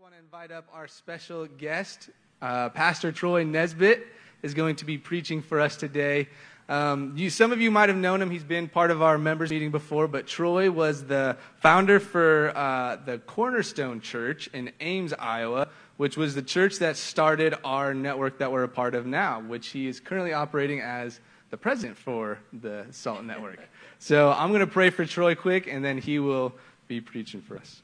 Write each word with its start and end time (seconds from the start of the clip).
want 0.00 0.14
to 0.14 0.18
invite 0.18 0.50
up 0.50 0.66
our 0.72 0.88
special 0.88 1.46
guest. 1.46 2.08
Uh, 2.40 2.70
Pastor 2.70 3.12
Troy 3.12 3.44
Nesbitt 3.44 4.06
is 4.42 4.54
going 4.54 4.76
to 4.76 4.86
be 4.86 4.96
preaching 4.96 5.42
for 5.42 5.60
us 5.60 5.76
today. 5.76 6.26
Um, 6.70 7.12
you, 7.16 7.28
some 7.28 7.52
of 7.52 7.60
you 7.60 7.70
might 7.70 7.90
have 7.90 7.98
known 7.98 8.22
him. 8.22 8.30
He's 8.30 8.42
been 8.42 8.66
part 8.66 8.90
of 8.90 9.02
our 9.02 9.18
members 9.18 9.50
meeting 9.50 9.70
before, 9.70 10.08
but 10.08 10.26
Troy 10.26 10.70
was 10.70 11.04
the 11.04 11.36
founder 11.56 12.00
for 12.00 12.50
uh, 12.56 12.96
the 13.04 13.18
Cornerstone 13.18 14.00
Church 14.00 14.48
in 14.54 14.72
Ames, 14.80 15.12
Iowa, 15.18 15.68
which 15.98 16.16
was 16.16 16.34
the 16.34 16.42
church 16.42 16.78
that 16.78 16.96
started 16.96 17.54
our 17.62 17.92
network 17.92 18.38
that 18.38 18.50
we're 18.50 18.62
a 18.62 18.68
part 18.68 18.94
of 18.94 19.04
now, 19.04 19.42
which 19.42 19.66
he 19.66 19.86
is 19.86 20.00
currently 20.00 20.32
operating 20.32 20.80
as 20.80 21.20
the 21.50 21.58
president 21.58 21.98
for 21.98 22.38
the 22.54 22.86
Salt 22.90 23.24
Network. 23.24 23.58
So 24.02 24.32
I'm 24.32 24.48
going 24.48 24.60
to 24.60 24.66
pray 24.66 24.88
for 24.88 25.04
Troy 25.04 25.34
quick, 25.34 25.66
and 25.66 25.84
then 25.84 25.98
he 25.98 26.20
will 26.20 26.54
be 26.88 27.02
preaching 27.02 27.42
for 27.42 27.58
us. 27.58 27.82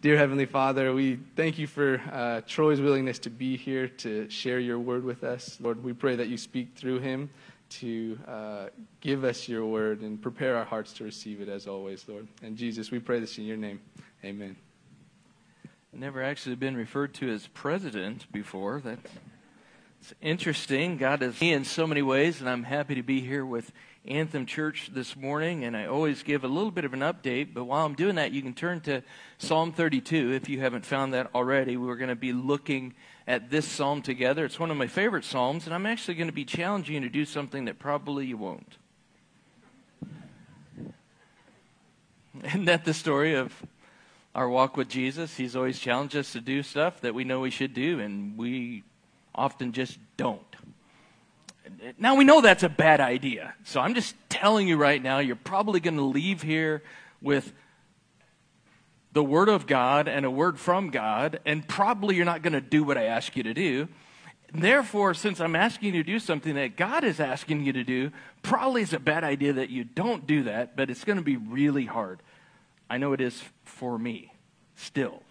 Dear 0.00 0.16
Heavenly 0.16 0.46
Father, 0.46 0.94
we 0.94 1.18
thank 1.34 1.58
you 1.58 1.66
for 1.66 2.00
uh, 2.12 2.40
Troy's 2.46 2.80
willingness 2.80 3.18
to 3.20 3.30
be 3.30 3.56
here 3.56 3.88
to 3.88 4.30
share 4.30 4.60
your 4.60 4.78
word 4.78 5.02
with 5.02 5.24
us. 5.24 5.58
Lord, 5.60 5.82
we 5.82 5.92
pray 5.92 6.14
that 6.14 6.28
you 6.28 6.36
speak 6.36 6.76
through 6.76 7.00
him 7.00 7.30
to 7.70 8.16
uh, 8.28 8.66
give 9.00 9.24
us 9.24 9.48
your 9.48 9.66
word 9.66 10.02
and 10.02 10.22
prepare 10.22 10.56
our 10.56 10.64
hearts 10.64 10.92
to 10.94 11.04
receive 11.04 11.40
it 11.40 11.48
as 11.48 11.66
always, 11.66 12.04
Lord. 12.06 12.28
And 12.44 12.56
Jesus, 12.56 12.92
we 12.92 13.00
pray 13.00 13.18
this 13.18 13.38
in 13.38 13.44
your 13.44 13.56
name. 13.56 13.80
Amen. 14.24 14.54
I've 15.92 15.98
never 15.98 16.22
actually 16.22 16.54
been 16.54 16.76
referred 16.76 17.12
to 17.14 17.28
as 17.28 17.48
president 17.48 18.30
before. 18.30 18.80
That's 18.80 20.14
interesting. 20.22 20.96
God 20.96 21.24
is 21.24 21.40
me 21.40 21.52
in 21.52 21.64
so 21.64 21.88
many 21.88 22.02
ways, 22.02 22.38
and 22.40 22.48
I'm 22.48 22.62
happy 22.62 22.94
to 22.94 23.02
be 23.02 23.20
here 23.20 23.44
with 23.44 23.72
Anthem 24.06 24.46
Church 24.46 24.90
this 24.92 25.16
morning, 25.16 25.64
and 25.64 25.76
I 25.76 25.86
always 25.86 26.22
give 26.22 26.44
a 26.44 26.48
little 26.48 26.70
bit 26.70 26.84
of 26.84 26.94
an 26.94 27.00
update. 27.00 27.52
But 27.52 27.64
while 27.64 27.84
I'm 27.84 27.94
doing 27.94 28.14
that, 28.14 28.32
you 28.32 28.42
can 28.42 28.54
turn 28.54 28.80
to 28.82 29.02
Psalm 29.38 29.72
32 29.72 30.32
if 30.32 30.48
you 30.48 30.60
haven't 30.60 30.86
found 30.86 31.12
that 31.14 31.30
already. 31.34 31.76
We're 31.76 31.96
going 31.96 32.08
to 32.08 32.16
be 32.16 32.32
looking 32.32 32.94
at 33.26 33.50
this 33.50 33.66
psalm 33.66 34.00
together. 34.00 34.44
It's 34.44 34.58
one 34.58 34.70
of 34.70 34.76
my 34.76 34.86
favorite 34.86 35.24
psalms, 35.24 35.66
and 35.66 35.74
I'm 35.74 35.84
actually 35.84 36.14
going 36.14 36.28
to 36.28 36.32
be 36.32 36.44
challenging 36.44 36.94
you 36.94 37.00
to 37.00 37.08
do 37.08 37.24
something 37.24 37.66
that 37.66 37.78
probably 37.78 38.26
you 38.26 38.38
won't. 38.38 38.78
Isn't 42.44 42.64
that 42.66 42.84
the 42.84 42.94
story 42.94 43.34
of 43.34 43.52
our 44.34 44.48
walk 44.48 44.76
with 44.76 44.88
Jesus? 44.88 45.36
He's 45.36 45.56
always 45.56 45.78
challenged 45.78 46.16
us 46.16 46.32
to 46.32 46.40
do 46.40 46.62
stuff 46.62 47.00
that 47.02 47.14
we 47.14 47.24
know 47.24 47.40
we 47.40 47.50
should 47.50 47.74
do, 47.74 48.00
and 48.00 48.38
we 48.38 48.84
often 49.34 49.72
just 49.72 49.98
don't. 50.16 50.56
Now 51.98 52.16
we 52.16 52.24
know 52.24 52.40
that's 52.40 52.62
a 52.62 52.68
bad 52.68 53.00
idea. 53.00 53.54
So 53.64 53.80
I'm 53.80 53.94
just 53.94 54.14
telling 54.28 54.68
you 54.68 54.76
right 54.76 55.02
now, 55.02 55.18
you're 55.18 55.36
probably 55.36 55.80
going 55.80 55.96
to 55.96 56.02
leave 56.02 56.42
here 56.42 56.82
with 57.20 57.52
the 59.12 59.24
Word 59.24 59.48
of 59.48 59.66
God 59.66 60.06
and 60.06 60.26
a 60.26 60.30
word 60.30 60.58
from 60.58 60.90
God, 60.90 61.40
and 61.44 61.66
probably 61.66 62.16
you're 62.16 62.24
not 62.24 62.42
going 62.42 62.52
to 62.52 62.60
do 62.60 62.84
what 62.84 62.98
I 62.98 63.04
ask 63.04 63.36
you 63.36 63.42
to 63.42 63.54
do. 63.54 63.88
Therefore, 64.52 65.12
since 65.14 65.40
I'm 65.40 65.56
asking 65.56 65.94
you 65.94 66.02
to 66.02 66.10
do 66.10 66.18
something 66.18 66.54
that 66.54 66.76
God 66.76 67.04
is 67.04 67.20
asking 67.20 67.64
you 67.64 67.72
to 67.74 67.84
do, 67.84 68.10
probably 68.42 68.82
it's 68.82 68.92
a 68.92 68.98
bad 68.98 69.24
idea 69.24 69.52
that 69.54 69.70
you 69.70 69.84
don't 69.84 70.26
do 70.26 70.44
that, 70.44 70.76
but 70.76 70.90
it's 70.90 71.04
going 71.04 71.18
to 71.18 71.24
be 71.24 71.36
really 71.36 71.84
hard. 71.84 72.22
I 72.88 72.96
know 72.98 73.12
it 73.12 73.20
is 73.20 73.42
for 73.64 73.98
me 73.98 74.32
still. 74.76 75.22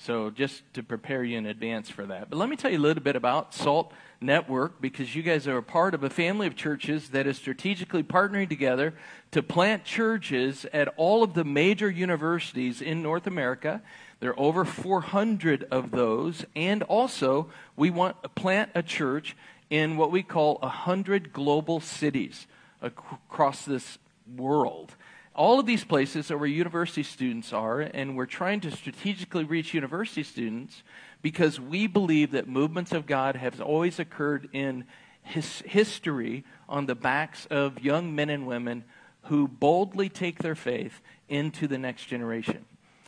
So, 0.00 0.30
just 0.30 0.62
to 0.74 0.84
prepare 0.84 1.24
you 1.24 1.38
in 1.38 1.46
advance 1.46 1.90
for 1.90 2.06
that. 2.06 2.30
But 2.30 2.38
let 2.38 2.48
me 2.48 2.54
tell 2.54 2.70
you 2.70 2.78
a 2.78 2.80
little 2.80 3.02
bit 3.02 3.16
about 3.16 3.52
Salt 3.52 3.92
Network 4.20 4.80
because 4.80 5.16
you 5.16 5.22
guys 5.24 5.48
are 5.48 5.56
a 5.56 5.62
part 5.62 5.92
of 5.92 6.04
a 6.04 6.10
family 6.10 6.46
of 6.46 6.54
churches 6.54 7.08
that 7.08 7.26
is 7.26 7.36
strategically 7.36 8.04
partnering 8.04 8.48
together 8.48 8.94
to 9.32 9.42
plant 9.42 9.84
churches 9.84 10.64
at 10.72 10.86
all 10.96 11.24
of 11.24 11.34
the 11.34 11.42
major 11.42 11.90
universities 11.90 12.80
in 12.80 13.02
North 13.02 13.26
America. 13.26 13.82
There 14.20 14.30
are 14.30 14.40
over 14.40 14.64
400 14.64 15.66
of 15.70 15.90
those. 15.90 16.46
And 16.54 16.84
also, 16.84 17.50
we 17.76 17.90
want 17.90 18.22
to 18.22 18.28
plant 18.28 18.70
a 18.76 18.84
church 18.84 19.36
in 19.68 19.96
what 19.96 20.12
we 20.12 20.22
call 20.22 20.58
100 20.62 21.32
global 21.32 21.80
cities 21.80 22.46
across 22.80 23.64
this 23.64 23.98
world 24.36 24.94
all 25.38 25.60
of 25.60 25.66
these 25.66 25.84
places 25.84 26.32
are 26.32 26.36
where 26.36 26.48
university 26.48 27.04
students 27.04 27.52
are, 27.52 27.80
and 27.80 28.16
we're 28.16 28.26
trying 28.26 28.58
to 28.58 28.72
strategically 28.72 29.44
reach 29.44 29.72
university 29.72 30.24
students 30.24 30.82
because 31.22 31.60
we 31.60 31.86
believe 31.86 32.32
that 32.32 32.48
movements 32.48 32.90
of 32.90 33.06
God 33.06 33.36
have 33.36 33.60
always 33.60 34.00
occurred 34.00 34.48
in 34.52 34.84
his 35.22 35.60
history 35.60 36.44
on 36.68 36.86
the 36.86 36.96
backs 36.96 37.46
of 37.52 37.78
young 37.78 38.16
men 38.16 38.30
and 38.30 38.48
women 38.48 38.82
who 39.22 39.46
boldly 39.46 40.08
take 40.08 40.40
their 40.40 40.56
faith 40.56 41.00
into 41.28 41.68
the 41.68 41.78
next 41.78 42.06
generation. 42.06 42.64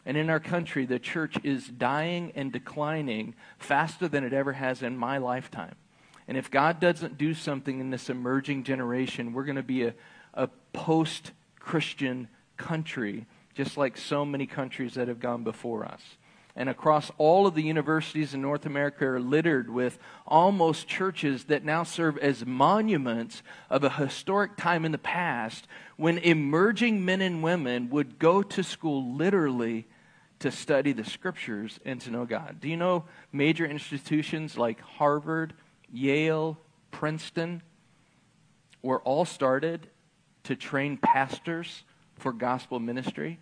And 0.06 0.16
in 0.16 0.30
our 0.30 0.40
country, 0.40 0.86
the 0.86 1.00
church 1.00 1.36
is 1.42 1.66
dying 1.66 2.30
and 2.36 2.52
declining 2.52 3.34
faster 3.58 4.06
than 4.06 4.22
it 4.22 4.32
ever 4.32 4.52
has 4.52 4.82
in 4.82 4.96
my 4.96 5.18
lifetime. 5.18 5.74
And 6.28 6.38
if 6.38 6.48
God 6.48 6.78
doesn't 6.78 7.18
do 7.18 7.34
something 7.34 7.80
in 7.80 7.90
this 7.90 8.08
emerging 8.08 8.62
generation, 8.62 9.32
we're 9.32 9.44
going 9.44 9.56
to 9.56 9.64
be 9.64 9.82
a, 9.82 9.94
a 10.32 10.46
post 10.72 11.32
Christian 11.70 12.26
country, 12.56 13.26
just 13.54 13.76
like 13.76 13.96
so 13.96 14.24
many 14.24 14.44
countries 14.44 14.94
that 14.94 15.06
have 15.06 15.20
gone 15.20 15.44
before 15.44 15.84
us. 15.84 16.02
And 16.56 16.68
across 16.68 17.12
all 17.16 17.46
of 17.46 17.54
the 17.54 17.62
universities 17.62 18.34
in 18.34 18.42
North 18.42 18.66
America 18.66 19.06
are 19.06 19.20
littered 19.20 19.70
with 19.70 19.96
almost 20.26 20.88
churches 20.88 21.44
that 21.44 21.64
now 21.64 21.84
serve 21.84 22.18
as 22.18 22.44
monuments 22.44 23.44
of 23.70 23.84
a 23.84 23.90
historic 23.90 24.56
time 24.56 24.84
in 24.84 24.90
the 24.90 24.98
past 24.98 25.68
when 25.96 26.18
emerging 26.18 27.04
men 27.04 27.20
and 27.20 27.40
women 27.40 27.88
would 27.90 28.18
go 28.18 28.42
to 28.42 28.64
school 28.64 29.14
literally 29.14 29.86
to 30.40 30.50
study 30.50 30.92
the 30.92 31.04
scriptures 31.04 31.78
and 31.84 32.00
to 32.00 32.10
know 32.10 32.24
God. 32.24 32.56
Do 32.60 32.68
you 32.68 32.76
know 32.76 33.04
major 33.30 33.64
institutions 33.64 34.58
like 34.58 34.80
Harvard, 34.80 35.54
Yale, 35.92 36.58
Princeton 36.90 37.62
were 38.82 39.00
all 39.02 39.24
started 39.24 39.86
to 40.44 40.56
train 40.56 40.96
pastors 40.96 41.84
for 42.16 42.32
gospel 42.32 42.78
ministry. 42.78 43.38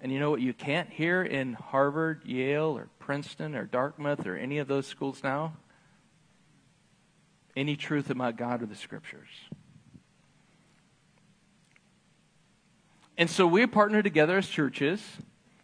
And 0.00 0.12
you 0.12 0.18
know 0.18 0.30
what 0.30 0.40
you 0.40 0.52
can't 0.52 0.90
hear 0.90 1.22
in 1.22 1.54
Harvard, 1.54 2.24
Yale, 2.24 2.76
or 2.76 2.88
Princeton, 2.98 3.54
or 3.54 3.64
Dartmouth, 3.64 4.26
or 4.26 4.36
any 4.36 4.58
of 4.58 4.68
those 4.68 4.86
schools 4.86 5.22
now? 5.22 5.54
Any 7.56 7.76
truth 7.76 8.10
about 8.10 8.36
God 8.36 8.62
or 8.62 8.66
the 8.66 8.74
scriptures. 8.74 9.28
And 13.16 13.30
so 13.30 13.46
we 13.46 13.66
partner 13.66 14.02
together 14.02 14.38
as 14.38 14.48
churches 14.48 15.00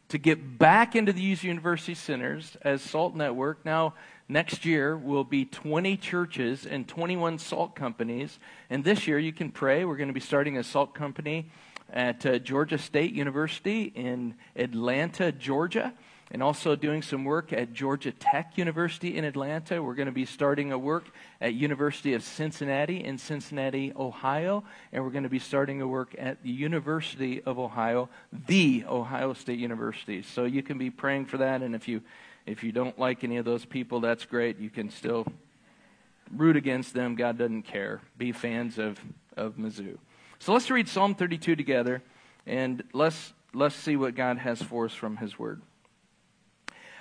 to 0.09 0.19
get 0.19 0.59
back 0.59 0.95
into 0.95 1.13
these 1.13 1.43
university 1.43 1.95
centers 1.95 2.57
as 2.63 2.83
Salt 2.83 3.15
Network. 3.15 3.65
Now, 3.65 3.95
Next 4.31 4.65
year 4.65 4.97
will 4.97 5.25
be 5.25 5.45
20 5.45 5.97
churches 5.97 6.65
and 6.65 6.87
21 6.87 7.41
salt 7.41 7.75
companies. 7.75 8.39
And 8.71 8.85
this 8.85 9.09
year, 9.09 9.19
you 9.19 9.33
can 9.33 9.51
pray. 9.51 9.85
We're 9.85 9.97
going 9.97 10.07
to 10.07 10.15
be 10.15 10.21
starting 10.21 10.57
a 10.57 10.63
salt 10.63 10.95
company 10.95 11.51
at 11.93 12.25
uh, 12.25 12.39
Georgia 12.39 12.79
State 12.79 13.13
University 13.13 13.83
in 13.93 14.37
Atlanta, 14.55 15.33
Georgia, 15.33 15.93
and 16.31 16.45
also 16.45 16.77
doing 16.77 17.03
some 17.03 17.25
work 17.25 17.53
at 17.53 17.73
Georgia 17.73 18.13
Tech 18.13 18.57
University 18.57 19.19
in 19.19 19.25
Atlanta. 19.25 19.83
We're 19.83 19.97
going 19.97 20.07
to 20.07 20.13
be 20.13 20.27
starting 20.27 20.71
a 20.71 20.79
work 20.79 21.07
at 21.41 21.55
University 21.55 22.15
of 22.15 22.23
Cincinnati 22.23 23.03
in 23.03 23.19
Cincinnati, 23.19 23.93
Ohio, 23.97 24.63
and 24.93 25.03
we're 25.03 25.11
going 25.11 25.25
to 25.25 25.29
be 25.29 25.41
starting 25.41 25.83
a 25.83 25.89
work 25.89 26.15
at 26.17 26.41
the 26.45 26.51
University 26.51 27.43
of 27.43 27.59
Ohio, 27.59 28.09
the 28.47 28.85
Ohio 28.87 29.33
State 29.33 29.59
University. 29.59 30.23
So 30.23 30.45
you 30.45 30.63
can 30.63 30.79
be 30.79 30.89
praying 30.89 31.27
for 31.27 31.39
that, 31.39 31.63
and 31.63 31.75
if 31.75 31.89
you 31.89 32.03
if 32.51 32.65
you 32.65 32.73
don't 32.73 32.99
like 32.99 33.23
any 33.23 33.37
of 33.37 33.45
those 33.45 33.65
people, 33.65 34.01
that's 34.01 34.25
great. 34.25 34.59
You 34.59 34.71
can 34.71 34.91
still 34.91 35.25
root 36.35 36.57
against 36.57 36.95
them. 36.95 37.15
God 37.15 37.39
doesn't 37.39 37.63
care. 37.63 38.01
Be 38.19 38.33
fans 38.33 38.77
of, 38.77 38.99
of 39.37 39.55
Mizzou. 39.55 39.99
So 40.41 40.53
let's 40.53 40.69
read 40.69 40.89
Psalm 40.89 41.15
32 41.15 41.55
together 41.55 42.03
and 42.47 42.83
let's, 42.93 43.33
let's 43.55 43.77
see 43.77 43.95
what 43.95 44.17
God 44.17 44.39
has 44.39 44.61
for 44.61 44.87
us 44.87 44.93
from 44.93 45.19
His 45.19 45.39
Word. 45.39 45.63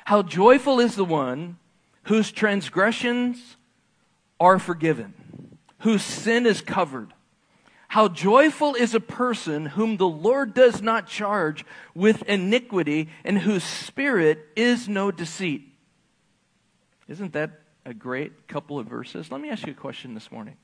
How 0.06 0.22
joyful 0.22 0.80
is 0.80 0.96
the 0.96 1.06
one 1.06 1.58
whose 2.04 2.32
transgressions 2.32 3.58
are 4.40 4.60
forgiven, 4.60 5.14
whose 5.80 6.04
sin 6.04 6.46
is 6.46 6.62
covered. 6.62 7.12
How 7.90 8.08
joyful 8.08 8.76
is 8.76 8.94
a 8.94 9.00
person 9.00 9.66
whom 9.66 9.98
the 9.98 10.08
Lord 10.08 10.54
does 10.54 10.80
not 10.80 11.08
charge 11.08 11.66
with 11.96 12.22
iniquity 12.30 13.10
and 13.24 13.40
whose 13.40 13.64
spirit 13.64 14.46
is 14.56 14.88
no 14.88 15.10
deceit. 15.10 15.74
Isn't 17.08 17.34
that 17.34 17.62
a 17.86 17.96
great 17.96 18.48
couple 18.48 18.78
of 18.78 18.86
verses? 18.86 19.32
Let 19.32 19.42
me 19.42 19.50
ask 19.50 19.66
you 19.66 19.72
a 19.72 19.76
question 19.76 20.14
this 20.14 20.32
morning. 20.32 20.56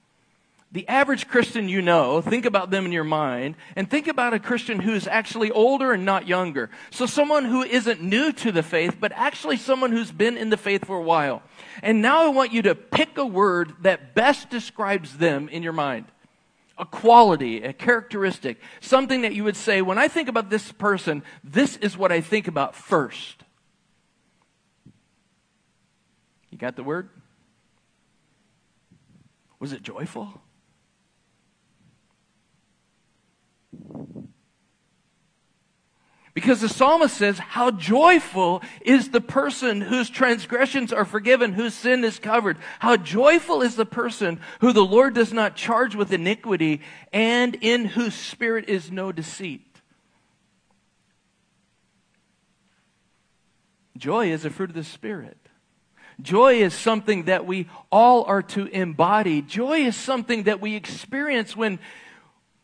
The 0.72 0.88
average 0.88 1.28
Christian 1.28 1.68
you 1.68 1.82
know, 1.82 2.22
think 2.22 2.46
about 2.46 2.70
them 2.70 2.86
in 2.86 2.92
your 2.92 3.04
mind, 3.04 3.56
and 3.76 3.90
think 3.90 4.08
about 4.08 4.36
a 4.36 4.40
Christian 4.40 4.80
who 4.80 4.94
is 4.94 5.08
actually 5.08 5.50
older 5.50 5.94
and 5.94 6.06
not 6.06 6.28
younger. 6.28 6.70
So 6.92 7.08
someone 7.08 7.46
who 7.46 7.64
isn't 7.64 8.04
new 8.04 8.34
to 8.34 8.52
the 8.52 8.62
faith, 8.62 8.98
but 9.00 9.12
actually 9.16 9.58
someone 9.58 9.92
who's 9.92 10.12
been 10.12 10.38
in 10.38 10.52
the 10.52 10.58
faith 10.58 10.86
for 10.86 10.98
a 10.98 11.02
while. 11.02 11.42
And 11.82 12.04
now 12.04 12.24
I 12.24 12.30
want 12.30 12.54
you 12.54 12.62
to 12.64 12.76
pick 12.76 13.18
a 13.18 13.26
word 13.26 13.74
that 13.82 14.14
best 14.14 14.52
describes 14.52 15.18
them 15.18 15.50
in 15.50 15.64
your 15.64 15.74
mind 15.74 16.06
a 16.78 16.86
quality, 16.86 17.64
a 17.64 17.74
characteristic, 17.74 18.60
something 18.82 19.22
that 19.22 19.34
you 19.34 19.44
would 19.44 19.56
say, 19.56 19.82
when 19.82 19.98
I 19.98 20.08
think 20.08 20.28
about 20.28 20.50
this 20.50 20.72
person, 20.72 21.24
this 21.44 21.78
is 21.78 21.98
what 21.98 22.12
I 22.12 22.22
think 22.22 22.48
about 22.48 22.76
first. 22.76 23.44
You 26.50 26.58
got 26.58 26.76
the 26.76 26.84
word? 26.84 27.10
Was 29.60 29.74
it 29.74 29.84
joyful? 29.84 30.42
Because 36.36 36.60
the 36.60 36.68
psalmist 36.68 37.16
says, 37.16 37.40
How 37.40 37.72
joyful 37.72 38.62
is 38.82 39.10
the 39.10 39.22
person 39.22 39.80
whose 39.80 40.10
transgressions 40.10 40.92
are 40.92 41.06
forgiven, 41.06 41.54
whose 41.54 41.74
sin 41.74 42.04
is 42.04 42.20
covered. 42.20 42.58
How 42.80 42.98
joyful 42.98 43.62
is 43.62 43.78
the 43.78 43.86
person 43.86 44.42
who 44.60 44.74
the 44.74 44.86
Lord 44.86 45.16
does 45.16 45.32
not 45.32 45.56
charge 45.56 45.96
with 45.96 46.12
iniquity 46.12 46.82
and 47.14 47.56
in 47.62 47.86
whose 47.86 48.14
spirit 48.14 48.68
is 48.68 48.92
no 48.92 49.14
deceit. 49.14 49.62
Joy 53.98 54.34
is 54.34 54.44
a 54.44 54.50
fruit 54.50 54.70
of 54.70 54.76
the 54.76 54.84
Spirit. 54.84 55.38
Joy 56.22 56.56
is 56.56 56.74
something 56.74 57.24
that 57.26 57.46
we 57.46 57.70
all 57.90 58.26
are 58.26 58.42
to 58.42 58.66
embody. 58.68 59.42
Joy 59.42 59.86
is 59.86 59.96
something 59.96 60.44
that 60.44 60.60
we 60.60 60.76
experience 60.76 61.56
when 61.56 61.80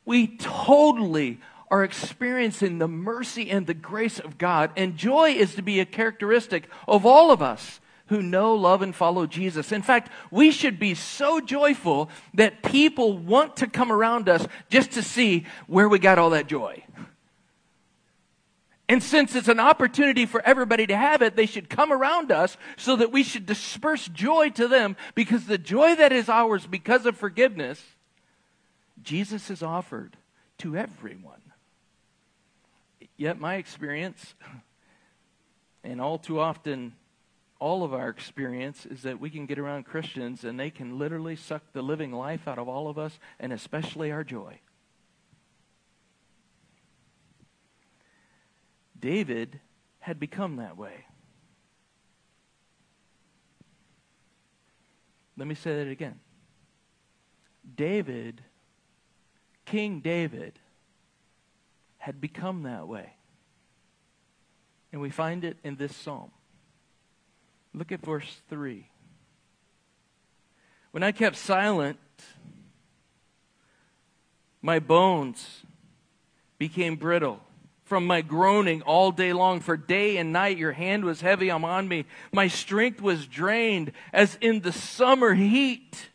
we 0.03 0.35
totally 0.38 1.39
are 1.71 1.83
experiencing 1.85 2.77
the 2.77 2.88
mercy 2.88 3.50
and 3.50 3.65
the 3.65 3.73
grace 3.73 4.19
of 4.19 4.38
God. 4.38 4.71
And 4.75 4.97
joy 4.97 5.29
is 5.31 5.56
to 5.56 5.62
be 5.62 5.79
a 5.79 5.85
characteristic 5.85 6.69
of 6.88 7.06
all 7.06 7.31
of 7.31 7.41
us 7.41 7.79
who 8.07 8.21
know, 8.21 8.53
love, 8.53 8.81
and 8.81 8.94
follow 8.94 9.25
Jesus. 9.25 9.71
In 9.71 9.81
fact, 9.81 10.12
we 10.29 10.51
should 10.51 10.77
be 10.77 10.94
so 10.94 11.39
joyful 11.39 12.09
that 12.33 12.62
people 12.62 13.18
want 13.18 13.56
to 13.57 13.68
come 13.68 13.89
around 13.89 14.27
us 14.27 14.45
just 14.69 14.91
to 14.91 15.01
see 15.01 15.45
where 15.65 15.88
we 15.88 15.97
got 15.97 16.19
all 16.19 16.31
that 16.31 16.47
joy. 16.47 16.83
And 18.89 19.01
since 19.01 19.33
it's 19.33 19.47
an 19.47 19.62
opportunity 19.62 20.25
for 20.25 20.41
everybody 20.41 20.85
to 20.88 20.97
have 20.97 21.21
it, 21.21 21.38
they 21.38 21.45
should 21.45 21.69
come 21.69 21.94
around 21.94 22.33
us 22.33 22.57
so 22.75 22.97
that 22.97 23.13
we 23.13 23.24
should 23.24 23.45
disperse 23.45 24.09
joy 24.09 24.50
to 24.50 24.67
them 24.67 24.97
because 25.15 25.45
the 25.45 25.57
joy 25.57 25.95
that 25.95 26.12
is 26.12 26.27
ours 26.27 26.67
because 26.67 27.06
of 27.06 27.15
forgiveness, 27.15 27.81
Jesus 29.01 29.47
has 29.47 29.63
offered 29.63 30.17
to 30.57 30.75
everyone. 30.75 31.40
Yet, 33.21 33.39
my 33.39 33.57
experience, 33.57 34.33
and 35.83 36.01
all 36.01 36.18
too 36.18 36.39
often, 36.39 36.95
all 37.59 37.83
of 37.83 37.94
our 37.94 38.09
experience, 38.09 38.88
is 38.88 39.03
that 39.03 39.19
we 39.19 39.29
can 39.29 39.45
get 39.45 39.59
around 39.59 39.83
Christians 39.83 40.44
and 40.44 40.59
they 40.59 40.71
can 40.71 40.97
literally 40.97 41.35
suck 41.35 41.62
the 41.71 41.83
living 41.83 42.12
life 42.12 42.47
out 42.47 42.57
of 42.57 42.68
all 42.68 42.88
of 42.88 42.97
us, 42.97 43.19
and 43.39 43.53
especially 43.53 44.12
our 44.12 44.23
joy. 44.23 44.59
David 49.00 49.59
had 50.00 50.19
become 50.19 50.56
that 50.56 50.75
way. 50.75 51.06
Let 55.38 55.47
me 55.47 55.53
say 55.53 55.75
that 55.75 55.91
again. 55.91 56.19
David, 57.75 58.41
King 59.65 60.00
David, 60.00 60.57
had 62.01 62.19
become 62.19 62.63
that 62.63 62.88
way. 62.88 63.13
And 64.92 65.01
we 65.01 65.12
find 65.12 65.44
it 65.44 65.57
in 65.63 65.75
this 65.75 65.95
psalm. 65.95 66.31
Look 67.75 67.92
at 67.92 68.03
verse 68.03 68.42
3. 68.50 68.88
When 70.89 71.03
I 71.03 71.12
kept 71.12 71.38
silent, 71.38 72.00
my 74.63 74.80
bones 74.80 75.62
became 76.57 76.95
brittle 76.95 77.39
from 77.83 78.07
my 78.07 78.21
groaning 78.21 78.81
all 78.81 79.12
day 79.12 79.31
long. 79.31 79.59
For 79.59 79.77
day 79.77 80.18
and 80.18 80.33
night 80.33 80.57
your 80.57 80.71
hand 80.71 81.06
was 81.06 81.21
heavy 81.21 81.51
on 81.51 81.88
me. 81.88 82.06
My 82.33 82.48
strength 82.48 83.00
was 83.00 83.27
drained 83.27 83.92
as 84.12 84.39
in 84.42 84.62
the 84.62 84.71
summer 84.71 85.36
heat. 85.36 86.09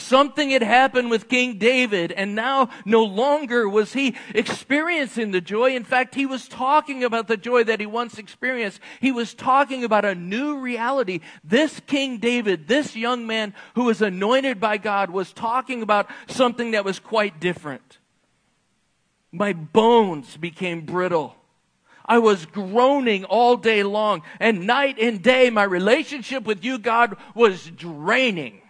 Something 0.00 0.50
had 0.50 0.62
happened 0.62 1.10
with 1.10 1.28
King 1.28 1.58
David, 1.58 2.10
and 2.12 2.34
now 2.34 2.70
no 2.84 3.04
longer 3.04 3.68
was 3.68 3.92
he 3.92 4.16
experiencing 4.34 5.30
the 5.30 5.40
joy. 5.40 5.76
In 5.76 5.84
fact, 5.84 6.14
he 6.14 6.26
was 6.26 6.48
talking 6.48 7.04
about 7.04 7.28
the 7.28 7.36
joy 7.36 7.64
that 7.64 7.80
he 7.80 7.86
once 7.86 8.18
experienced. 8.18 8.80
He 9.00 9.12
was 9.12 9.34
talking 9.34 9.84
about 9.84 10.04
a 10.04 10.14
new 10.14 10.58
reality. 10.58 11.20
This 11.44 11.80
King 11.86 12.18
David, 12.18 12.66
this 12.66 12.96
young 12.96 13.26
man 13.26 13.54
who 13.74 13.84
was 13.84 14.02
anointed 14.02 14.58
by 14.58 14.78
God, 14.78 15.10
was 15.10 15.32
talking 15.32 15.82
about 15.82 16.08
something 16.26 16.70
that 16.72 16.84
was 16.84 16.98
quite 16.98 17.38
different. 17.38 17.98
My 19.30 19.52
bones 19.52 20.36
became 20.36 20.80
brittle. 20.86 21.36
I 22.04 22.18
was 22.18 22.46
groaning 22.46 23.24
all 23.24 23.56
day 23.56 23.84
long, 23.84 24.22
and 24.40 24.66
night 24.66 24.98
and 24.98 25.22
day, 25.22 25.50
my 25.50 25.62
relationship 25.62 26.44
with 26.44 26.64
you, 26.64 26.78
God, 26.78 27.16
was 27.34 27.70
draining 27.70 28.62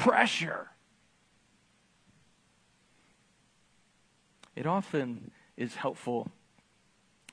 pressure. 0.00 0.66
It 4.56 4.66
often 4.66 5.30
is 5.56 5.76
helpful 5.76 6.30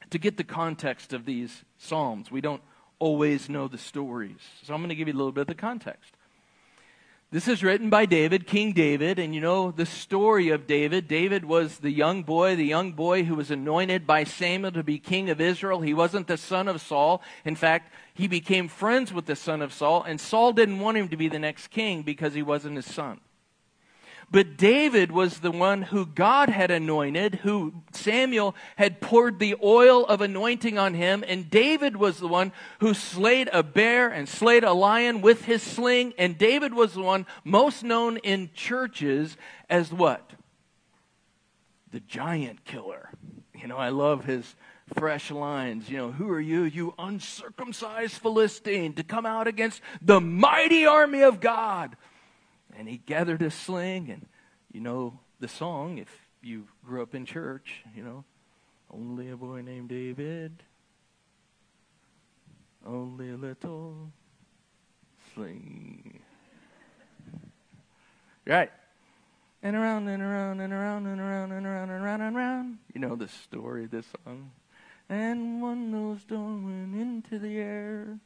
to 0.09 0.19
get 0.19 0.37
the 0.37 0.43
context 0.43 1.13
of 1.13 1.25
these 1.25 1.63
Psalms. 1.77 2.29
We 2.29 2.41
don't 2.41 2.61
always 2.99 3.49
know 3.49 3.67
the 3.67 3.77
stories. 3.77 4.37
So 4.63 4.73
I'm 4.73 4.81
going 4.81 4.89
to 4.89 4.95
give 4.95 5.07
you 5.07 5.13
a 5.13 5.17
little 5.17 5.31
bit 5.31 5.41
of 5.41 5.47
the 5.47 5.55
context. 5.55 6.13
This 7.29 7.49
is 7.49 7.61
written 7.61 7.89
by 7.89 8.05
David, 8.05 8.47
King 8.47 8.71
David, 8.71 9.19
and 9.19 9.35
you 9.35 9.41
know 9.41 9.71
the 9.71 9.85
story 9.85 10.47
of 10.47 10.65
David. 10.65 11.09
David 11.09 11.43
was 11.43 11.79
the 11.79 11.91
young 11.91 12.23
boy, 12.23 12.55
the 12.55 12.63
young 12.63 12.93
boy 12.93 13.25
who 13.25 13.35
was 13.35 13.51
anointed 13.51 14.07
by 14.07 14.23
Samuel 14.23 14.71
to 14.71 14.83
be 14.83 14.97
king 14.97 15.29
of 15.29 15.41
Israel. 15.41 15.81
He 15.81 15.93
wasn't 15.93 16.27
the 16.27 16.37
son 16.37 16.69
of 16.69 16.79
Saul. 16.79 17.21
In 17.43 17.57
fact, 17.57 17.91
he 18.17 18.27
became 18.27 18.67
friends 18.67 19.13
with 19.13 19.27
the 19.27 19.35
son 19.35 19.61
of 19.61 19.71
Saul, 19.71 20.01
and 20.01 20.19
Saul 20.19 20.51
didn't 20.51 20.79
want 20.79 20.97
him 20.97 21.09
to 21.09 21.17
be 21.17 21.27
the 21.27 21.37
next 21.37 21.67
king 21.67 22.01
because 22.01 22.33
he 22.33 22.41
wasn't 22.41 22.75
his 22.75 22.87
son. 22.87 23.19
But 24.31 24.57
David 24.57 25.11
was 25.11 25.39
the 25.39 25.51
one 25.51 25.83
who 25.83 26.03
God 26.05 26.49
had 26.49 26.71
anointed, 26.71 27.35
who 27.35 27.73
Samuel 27.91 28.55
had 28.75 29.01
poured 29.01 29.37
the 29.37 29.55
oil 29.63 30.03
of 30.03 30.19
anointing 30.19 30.79
on 30.79 30.95
him, 30.95 31.23
and 31.27 31.47
David 31.47 31.95
was 31.95 32.17
the 32.17 32.27
one 32.27 32.51
who 32.79 32.95
slayed 32.95 33.51
a 33.53 33.61
bear 33.61 34.09
and 34.09 34.27
slayed 34.27 34.63
a 34.63 34.73
lion 34.73 35.21
with 35.21 35.45
his 35.45 35.61
sling, 35.61 36.15
and 36.17 36.39
David 36.39 36.73
was 36.73 36.95
the 36.95 37.03
one 37.03 37.27
most 37.43 37.83
known 37.83 38.17
in 38.17 38.49
churches 38.55 39.37
as 39.69 39.93
what? 39.93 40.31
The 41.91 41.99
giant 41.99 42.65
killer. 42.65 43.11
You 43.53 43.67
know, 43.67 43.77
I 43.77 43.89
love 43.89 44.25
his 44.25 44.55
fresh 44.95 45.31
lines. 45.31 45.89
You 45.89 45.97
know, 45.97 46.11
who 46.11 46.29
are 46.29 46.39
you, 46.39 46.63
you 46.63 46.93
uncircumcised 46.97 48.15
Philistine, 48.15 48.93
to 48.93 49.03
come 49.03 49.25
out 49.25 49.47
against 49.47 49.81
the 50.01 50.21
mighty 50.21 50.85
army 50.85 51.21
of 51.21 51.39
God? 51.39 51.95
and 52.77 52.87
he 52.87 52.97
gathered 52.97 53.41
a 53.41 53.51
sling 53.51 54.09
and 54.09 54.27
you 54.71 54.79
know 54.79 55.19
the 55.39 55.47
song 55.47 55.97
if 55.97 56.09
you 56.41 56.67
grew 56.85 57.01
up 57.01 57.15
in 57.15 57.25
church 57.25 57.83
you 57.95 58.03
know 58.03 58.23
only 58.91 59.29
a 59.29 59.35
boy 59.35 59.61
named 59.61 59.89
david 59.89 60.63
only 62.85 63.31
a 63.31 63.37
little 63.37 64.11
sling 65.33 66.19
right 68.45 68.71
and 69.63 69.75
around 69.75 70.07
and 70.07 70.21
around 70.21 70.61
and 70.61 70.71
around 70.71 71.07
and 71.07 71.19
around 71.19 71.51
and 71.51 71.65
around 71.65 71.89
and 71.89 72.03
around 72.03 72.21
and 72.21 72.35
around 72.35 72.77
you 72.93 73.01
know 73.01 73.15
the 73.15 73.27
story 73.27 73.85
of 73.85 73.91
this 73.91 74.05
song 74.23 74.51
and 75.09 75.61
one 75.61 76.19
stone 76.19 76.65
went 76.65 77.01
into 77.01 77.39
the 77.39 77.57
air 77.57 78.19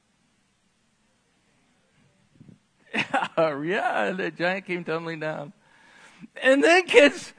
oh, 3.37 3.61
yeah, 3.61 4.11
the 4.11 4.31
giant 4.31 4.65
came 4.65 4.83
tumbling 4.83 5.19
down. 5.19 5.53
And 6.41 6.63
then 6.63 6.85
kids, 6.85 7.33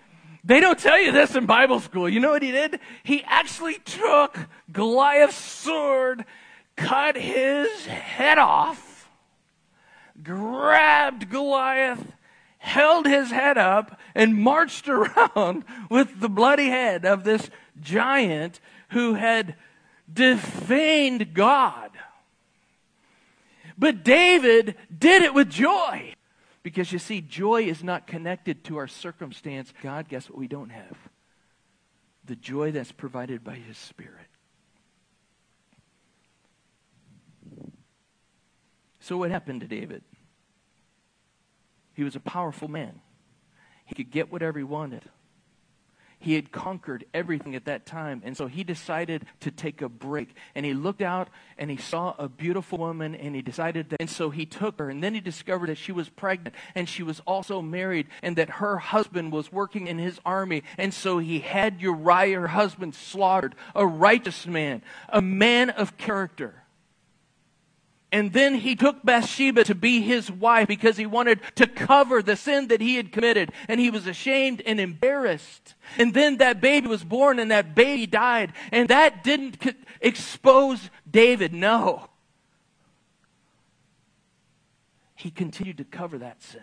they 0.45 0.61
don't 0.61 0.79
tell 0.79 1.01
you 1.01 1.13
this 1.13 1.35
in 1.35 1.47
Bible 1.47 1.81
school. 1.81 2.09
You 2.09 2.21
know 2.21 2.31
what 2.31 2.43
he 2.43 2.51
did? 2.51 2.81
He 3.03 3.23
actually 3.25 3.75
took 3.75 4.39
Goliath's 4.71 5.37
sword, 5.37 6.25
cut 6.77 7.17
his 7.17 7.87
head 7.87 8.39
off, 8.39 9.09
grabbed 10.23 11.31
Goliath, 11.31 12.13
held 12.59 13.07
his 13.07 13.31
head 13.31 13.59
up, 13.59 13.99
and 14.15 14.35
marched 14.37 14.89
around 14.89 15.65
with 15.91 16.21
the 16.21 16.29
bloody 16.29 16.69
head 16.69 17.05
of 17.05 17.25
this 17.25 17.51
giant 17.81 18.61
who 18.93 19.15
had 19.15 19.57
defamed 20.13 21.35
God. 21.35 21.91
But 23.77 24.05
David 24.05 24.77
did 24.97 25.23
it 25.23 25.35
with 25.35 25.51
joy. 25.51 26.15
Because 26.63 26.93
you 26.93 26.99
see, 26.99 27.21
joy 27.21 27.65
is 27.65 27.83
not 27.83 28.07
connected 28.07 28.65
to 28.65 28.77
our 28.77 28.87
circumstance. 28.87 29.73
God, 29.83 30.09
guess 30.09 30.31
what 30.31 30.39
we 30.39 30.47
don't 30.47 30.71
have? 30.71 30.97
The 32.25 32.37
joy 32.37 32.71
that's 32.71 32.93
provided 32.93 33.43
by 33.43 33.57
His 33.57 33.77
Spirit. 33.77 34.29
So, 39.01 39.17
what 39.17 39.33
happened 39.33 39.63
to 39.63 39.67
David? 39.67 40.05
He 41.95 42.05
was 42.05 42.15
a 42.15 42.21
powerful 42.21 42.69
man. 42.69 43.01
He 43.85 43.97
could 43.97 44.13
get 44.13 44.31
whatever 44.31 44.59
he 44.59 44.65
wanted. 44.65 45.03
He 46.23 46.35
had 46.35 46.53
conquered 46.53 47.05
everything 47.13 47.57
at 47.57 47.65
that 47.65 47.85
time. 47.85 48.23
And 48.25 48.37
so 48.37 48.47
he 48.47 48.63
decided 48.63 49.27
to 49.41 49.51
take 49.51 49.83
a 49.83 49.89
break. 49.89 50.37
And 50.55 50.65
he 50.65 50.73
looked 50.73 51.03
out 51.03 51.27
and 51.59 51.69
he 51.69 51.77
saw 51.77 52.15
a 52.17 52.29
beautiful 52.29 52.79
woman 52.79 53.17
and 53.17 53.35
he 53.35 53.43
decided 53.43 53.91
that. 53.91 54.01
And 54.01 54.09
so 54.09 54.31
he 54.31 54.47
took 54.47 54.79
her. 54.79 54.89
And 54.89 55.03
then 55.03 55.15
he 55.15 55.21
discovered 55.21 55.69
that 55.69 55.79
she 55.79 55.91
was 55.91 56.09
pregnant 56.09 56.55
and 56.77 56.89
she 56.89 57.03
was 57.03 57.19
also 57.27 57.61
married 57.61 58.07
and 58.23 58.37
that 58.37 58.51
her 58.51 58.79
husband 58.79 59.33
was 59.33 59.51
working 59.51 59.89
in 59.89 59.99
his 59.99 60.21
army. 60.25 60.63
And 60.79 60.95
so 60.95 61.19
he 61.19 61.41
had 61.41 61.81
Uriah, 61.81 62.39
her 62.39 62.47
husband, 62.47 62.95
slaughtered, 62.95 63.57
a 63.75 63.85
righteous 63.85 64.47
man, 64.47 64.83
a 65.09 65.21
man 65.21 65.71
of 65.71 65.97
character. 65.97 66.62
And 68.13 68.35
then 68.35 68.57
he 68.57 68.77
took 68.77 69.03
Bathsheba 69.03 69.65
to 69.65 69.75
be 69.75 70.03
his 70.03 70.31
wife 70.31 70.69
because 70.69 70.99
he 70.99 71.07
wanted 71.07 71.41
to 71.55 71.67
cover 71.67 72.23
the 72.23 72.37
sin 72.37 72.69
that 72.69 72.83
he 72.83 72.97
had 72.97 73.11
committed. 73.11 73.53
And 73.69 73.81
he 73.81 73.89
was 73.89 74.07
ashamed 74.07 74.61
and 74.67 74.79
embarrassed. 74.79 75.75
And 75.97 76.13
then 76.13 76.37
that 76.37 76.61
baby 76.61 76.89
was 76.89 77.03
born 77.03 77.39
and 77.39 77.51
that 77.51 77.75
baby 77.75 78.07
died. 78.07 78.53
And 78.71 78.89
that 78.91 79.25
didn't 79.25 79.57
expose 80.03 80.91
David. 81.11 81.55
No. 81.55 82.11
He 85.15 85.31
continued 85.31 85.79
to 85.79 85.85
cover 85.85 86.19
that 86.19 86.43
sin. 86.43 86.61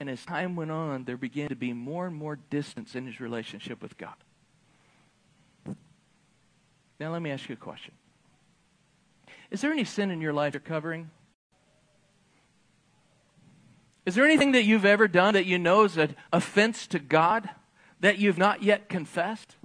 And 0.00 0.10
as 0.10 0.24
time 0.24 0.56
went 0.56 0.72
on, 0.72 1.04
there 1.04 1.18
began 1.18 1.50
to 1.50 1.54
be 1.54 1.72
more 1.72 2.06
and 2.06 2.16
more 2.16 2.36
distance 2.48 2.96
in 2.96 3.06
his 3.06 3.20
relationship 3.20 3.80
with 3.80 3.96
God. 3.96 4.14
Now, 6.98 7.12
let 7.12 7.22
me 7.22 7.30
ask 7.30 7.48
you 7.48 7.52
a 7.52 7.56
question. 7.56 7.94
Is 9.50 9.60
there 9.60 9.72
any 9.72 9.84
sin 9.84 10.10
in 10.10 10.20
your 10.20 10.32
life 10.32 10.54
you're 10.54 10.60
covering? 10.60 11.10
Is 14.06 14.14
there 14.14 14.24
anything 14.24 14.52
that 14.52 14.64
you've 14.64 14.84
ever 14.84 15.08
done 15.08 15.34
that 15.34 15.46
you 15.46 15.58
know 15.58 15.84
is 15.84 15.96
an 15.96 16.16
offense 16.32 16.86
to 16.88 16.98
God 16.98 17.48
that 18.00 18.18
you've 18.18 18.38
not 18.38 18.62
yet 18.62 18.88
confessed? 18.88 19.56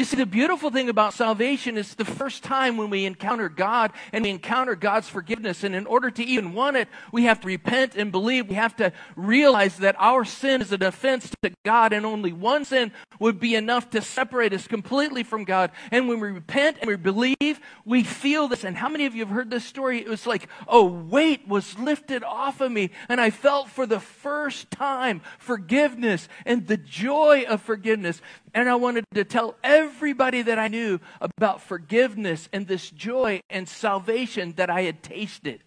You 0.00 0.06
see, 0.06 0.16
the 0.16 0.24
beautiful 0.24 0.70
thing 0.70 0.88
about 0.88 1.12
salvation 1.12 1.76
is 1.76 1.94
the 1.94 2.06
first 2.06 2.42
time 2.42 2.78
when 2.78 2.88
we 2.88 3.04
encounter 3.04 3.50
God 3.50 3.92
and 4.14 4.24
we 4.24 4.30
encounter 4.30 4.74
God's 4.74 5.10
forgiveness. 5.10 5.62
And 5.62 5.74
in 5.74 5.84
order 5.84 6.10
to 6.10 6.24
even 6.24 6.54
want 6.54 6.78
it, 6.78 6.88
we 7.12 7.24
have 7.24 7.38
to 7.42 7.46
repent 7.46 7.96
and 7.96 8.10
believe. 8.10 8.48
We 8.48 8.54
have 8.54 8.74
to 8.76 8.94
realize 9.14 9.76
that 9.76 9.96
our 9.98 10.24
sin 10.24 10.62
is 10.62 10.72
an 10.72 10.82
offense 10.82 11.30
to 11.42 11.52
God, 11.66 11.92
and 11.92 12.06
only 12.06 12.32
one 12.32 12.64
sin 12.64 12.92
would 13.18 13.38
be 13.38 13.54
enough 13.54 13.90
to 13.90 14.00
separate 14.00 14.54
us 14.54 14.66
completely 14.66 15.22
from 15.22 15.44
God. 15.44 15.70
And 15.90 16.08
when 16.08 16.18
we 16.18 16.30
repent 16.30 16.78
and 16.80 16.88
we 16.88 16.96
believe, 16.96 17.60
we 17.84 18.02
feel 18.02 18.48
this. 18.48 18.64
And 18.64 18.78
how 18.78 18.88
many 18.88 19.04
of 19.04 19.14
you 19.14 19.26
have 19.26 19.34
heard 19.34 19.50
this 19.50 19.66
story? 19.66 19.98
It 19.98 20.08
was 20.08 20.26
like 20.26 20.48
a 20.66 20.82
weight 20.82 21.46
was 21.46 21.78
lifted 21.78 22.24
off 22.24 22.62
of 22.62 22.72
me, 22.72 22.88
and 23.10 23.20
I 23.20 23.28
felt 23.28 23.68
for 23.68 23.84
the 23.84 24.00
first 24.00 24.70
time 24.70 25.20
forgiveness 25.38 26.26
and 26.46 26.66
the 26.66 26.78
joy 26.78 27.44
of 27.46 27.60
forgiveness. 27.60 28.22
And 28.52 28.68
I 28.68 28.74
wanted 28.74 29.04
to 29.14 29.24
tell 29.24 29.54
everybody 29.62 30.42
that 30.42 30.58
I 30.58 30.68
knew 30.68 31.00
about 31.20 31.62
forgiveness 31.62 32.48
and 32.52 32.66
this 32.66 32.90
joy 32.90 33.40
and 33.48 33.68
salvation 33.68 34.54
that 34.56 34.70
I 34.70 34.82
had 34.82 35.02
tasted. 35.02 35.62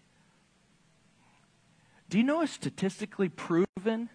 Do 2.10 2.18
you 2.18 2.24
know 2.24 2.42
it's 2.42 2.52
statistically 2.52 3.28
proven 3.28 4.10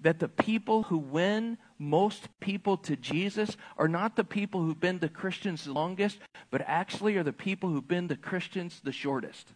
that 0.00 0.18
the 0.18 0.28
people 0.28 0.84
who 0.84 0.98
win 0.98 1.58
most 1.78 2.28
people 2.40 2.76
to 2.76 2.96
Jesus 2.96 3.56
are 3.76 3.88
not 3.88 4.16
the 4.16 4.24
people 4.24 4.62
who've 4.62 4.78
been 4.78 4.98
the 4.98 5.08
Christians 5.08 5.64
the 5.64 5.72
longest, 5.72 6.18
but 6.50 6.62
actually 6.66 7.16
are 7.16 7.22
the 7.22 7.32
people 7.32 7.70
who've 7.70 7.86
been 7.86 8.08
the 8.08 8.16
Christians 8.16 8.80
the 8.82 8.92
shortest? 8.92 9.48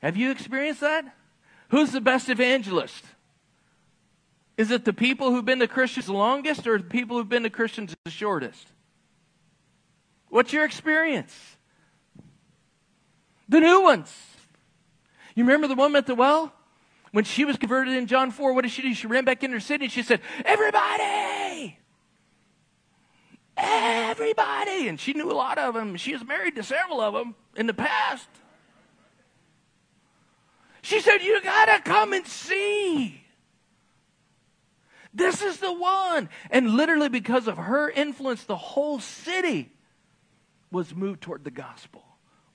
Have 0.00 0.16
you 0.16 0.30
experienced 0.30 0.80
that? 0.80 1.14
Who's 1.70 1.92
the 1.92 2.00
best 2.00 2.28
evangelist? 2.28 3.04
Is 4.60 4.70
it 4.70 4.84
the 4.84 4.92
people 4.92 5.30
who've 5.30 5.42
been 5.42 5.58
the 5.58 5.66
Christians 5.66 6.04
the 6.04 6.12
longest 6.12 6.66
or 6.66 6.76
the 6.76 6.84
people 6.84 7.16
who've 7.16 7.26
been 7.26 7.44
the 7.44 7.48
Christians 7.48 7.96
the 8.04 8.10
shortest? 8.10 8.68
What's 10.28 10.52
your 10.52 10.66
experience? 10.66 11.34
The 13.48 13.60
new 13.60 13.80
ones. 13.80 14.14
You 15.34 15.44
remember 15.44 15.66
the 15.66 15.74
woman 15.74 15.96
at 15.96 16.06
the 16.06 16.14
well? 16.14 16.52
When 17.12 17.24
she 17.24 17.46
was 17.46 17.56
converted 17.56 17.94
in 17.94 18.06
John 18.06 18.30
4, 18.30 18.52
what 18.52 18.60
did 18.60 18.70
she 18.70 18.82
do? 18.82 18.92
She 18.92 19.06
ran 19.06 19.24
back 19.24 19.42
into 19.42 19.56
her 19.56 19.60
city 19.60 19.86
and 19.86 19.92
she 19.92 20.02
said, 20.02 20.20
Everybody! 20.44 21.78
Everybody! 23.56 24.88
And 24.88 25.00
she 25.00 25.14
knew 25.14 25.30
a 25.30 25.32
lot 25.32 25.56
of 25.56 25.72
them. 25.72 25.96
She 25.96 26.12
was 26.12 26.22
married 26.22 26.56
to 26.56 26.62
several 26.62 27.00
of 27.00 27.14
them 27.14 27.34
in 27.56 27.66
the 27.66 27.72
past. 27.72 28.28
She 30.82 31.00
said, 31.00 31.22
You 31.22 31.40
gotta 31.40 31.80
come 31.80 32.12
and 32.12 32.26
see. 32.26 33.22
This 35.12 35.42
is 35.42 35.58
the 35.58 35.72
one. 35.72 36.28
And 36.50 36.70
literally, 36.70 37.08
because 37.08 37.48
of 37.48 37.56
her 37.56 37.90
influence, 37.90 38.44
the 38.44 38.56
whole 38.56 39.00
city 39.00 39.70
was 40.70 40.94
moved 40.94 41.20
toward 41.20 41.44
the 41.44 41.50
gospel. 41.50 42.04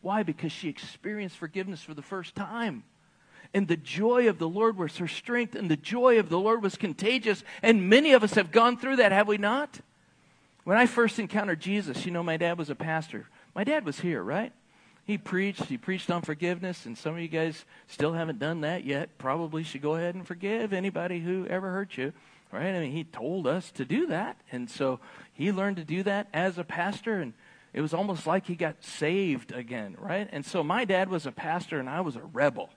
Why? 0.01 0.23
Because 0.23 0.51
she 0.51 0.69
experienced 0.69 1.37
forgiveness 1.37 1.81
for 1.81 1.93
the 1.93 2.01
first 2.01 2.35
time. 2.35 2.83
And 3.53 3.67
the 3.67 3.77
joy 3.77 4.29
of 4.29 4.37
the 4.37 4.47
Lord 4.47 4.77
was 4.77 4.97
her 4.97 5.07
strength, 5.07 5.55
and 5.55 5.69
the 5.69 5.77
joy 5.77 6.19
of 6.19 6.29
the 6.29 6.39
Lord 6.39 6.61
was 6.61 6.75
contagious. 6.75 7.43
And 7.61 7.89
many 7.89 8.13
of 8.13 8.23
us 8.23 8.33
have 8.35 8.51
gone 8.51 8.77
through 8.77 8.97
that, 8.97 9.11
have 9.11 9.27
we 9.27 9.37
not? 9.37 9.79
When 10.63 10.77
I 10.77 10.85
first 10.85 11.19
encountered 11.19 11.59
Jesus, 11.59 12.05
you 12.05 12.11
know, 12.11 12.23
my 12.23 12.37
dad 12.37 12.57
was 12.57 12.69
a 12.69 12.75
pastor. 12.75 13.27
My 13.53 13.63
dad 13.63 13.85
was 13.85 13.99
here, 13.99 14.21
right? 14.21 14.51
He 15.05 15.17
preached. 15.17 15.65
He 15.65 15.77
preached 15.77 16.09
on 16.09 16.21
forgiveness, 16.21 16.85
and 16.85 16.97
some 16.97 17.13
of 17.13 17.19
you 17.19 17.27
guys 17.27 17.65
still 17.87 18.13
haven't 18.13 18.39
done 18.39 18.61
that 18.61 18.83
yet. 18.83 19.17
Probably 19.17 19.63
should 19.63 19.81
go 19.81 19.95
ahead 19.95 20.15
and 20.15 20.25
forgive 20.25 20.73
anybody 20.73 21.19
who 21.19 21.45
ever 21.47 21.71
hurt 21.71 21.97
you 21.97 22.13
right? 22.51 22.75
I 22.75 22.79
mean, 22.79 22.91
he 22.91 23.03
told 23.03 23.47
us 23.47 23.71
to 23.71 23.85
do 23.85 24.07
that. 24.07 24.39
And 24.51 24.69
so 24.69 24.99
he 25.33 25.51
learned 25.51 25.77
to 25.77 25.83
do 25.83 26.03
that 26.03 26.27
as 26.33 26.57
a 26.57 26.63
pastor. 26.63 27.19
And 27.19 27.33
it 27.73 27.81
was 27.81 27.93
almost 27.93 28.25
like 28.25 28.45
he 28.45 28.55
got 28.55 28.83
saved 28.83 29.51
again, 29.51 29.95
right? 29.99 30.29
And 30.31 30.45
so 30.45 30.63
my 30.63 30.85
dad 30.85 31.09
was 31.09 31.25
a 31.25 31.31
pastor 31.31 31.79
and 31.79 31.89
I 31.89 32.01
was 32.01 32.15
a 32.15 32.21
rebel, 32.21 32.69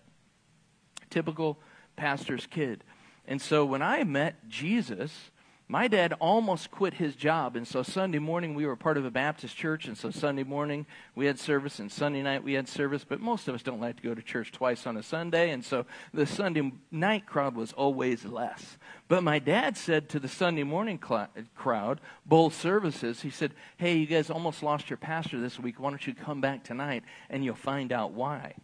typical 1.11 1.59
pastor's 1.97 2.47
kid. 2.47 2.83
And 3.27 3.41
so 3.41 3.65
when 3.65 3.83
I 3.83 4.05
met 4.05 4.49
Jesus, 4.49 5.31
my 5.71 5.87
dad 5.87 6.15
almost 6.19 6.71
quit 6.71 6.95
his 6.95 7.15
job. 7.15 7.55
And 7.55 7.69
so 7.69 7.83
Sunday 7.83 8.19
morning, 8.19 8.55
we 8.55 8.65
were 8.65 8.75
part 8.75 8.97
of 8.97 9.05
a 9.05 9.11
Baptist 9.11 9.55
church. 9.55 9.87
And 9.87 9.99
so 9.99 10.11
Sunday 10.11 10.43
morning, 10.43 10.87
we 11.15 11.27
had 11.27 11.39
service, 11.39 11.79
and 11.79 11.93
Sunday 11.93 12.23
night, 12.23 12.43
we 12.43 12.55
had 12.55 12.67
service. 12.67 13.05
But 13.05 13.21
most 13.21 13.49
of 13.49 13.55
us 13.55 13.63
don't 13.63 13.81
like 13.81 13.97
to 13.97 14.03
go 14.03 14.15
to 14.15 14.23
church 14.23 14.51
twice 14.51 14.87
on 14.87 14.97
a 14.97 15.03
Sunday. 15.03 15.51
And 15.51 15.63
so 15.63 15.85
the 16.15 16.25
Sunday 16.25 16.73
night 16.91 17.27
crowd 17.27 17.55
was 17.55 17.75
always 17.75 18.25
less. 18.25 18.79
But 19.09 19.23
my 19.23 19.39
dad 19.39 19.77
said 19.77 20.09
to 20.11 20.19
the 20.19 20.29
Sunday 20.29 20.63
morning 20.63 20.99
cl- 21.07 21.29
crowd, 21.55 22.01
both 22.25 22.55
services, 22.55 23.21
he 23.21 23.31
said, 23.31 23.53
Hey, 23.77 23.99
you 23.99 24.07
guys 24.07 24.31
almost 24.31 24.63
lost 24.63 24.89
your 24.89 24.97
pastor 24.97 25.39
this 25.39 25.59
week. 25.59 25.79
Why 25.79 25.91
don't 25.91 26.07
you 26.07 26.15
come 26.15 26.41
back 26.41 26.65
tonight 26.65 27.05
and 27.29 27.45
you'll 27.45 27.55
find 27.55 27.93
out 27.93 28.13
why? 28.13 28.55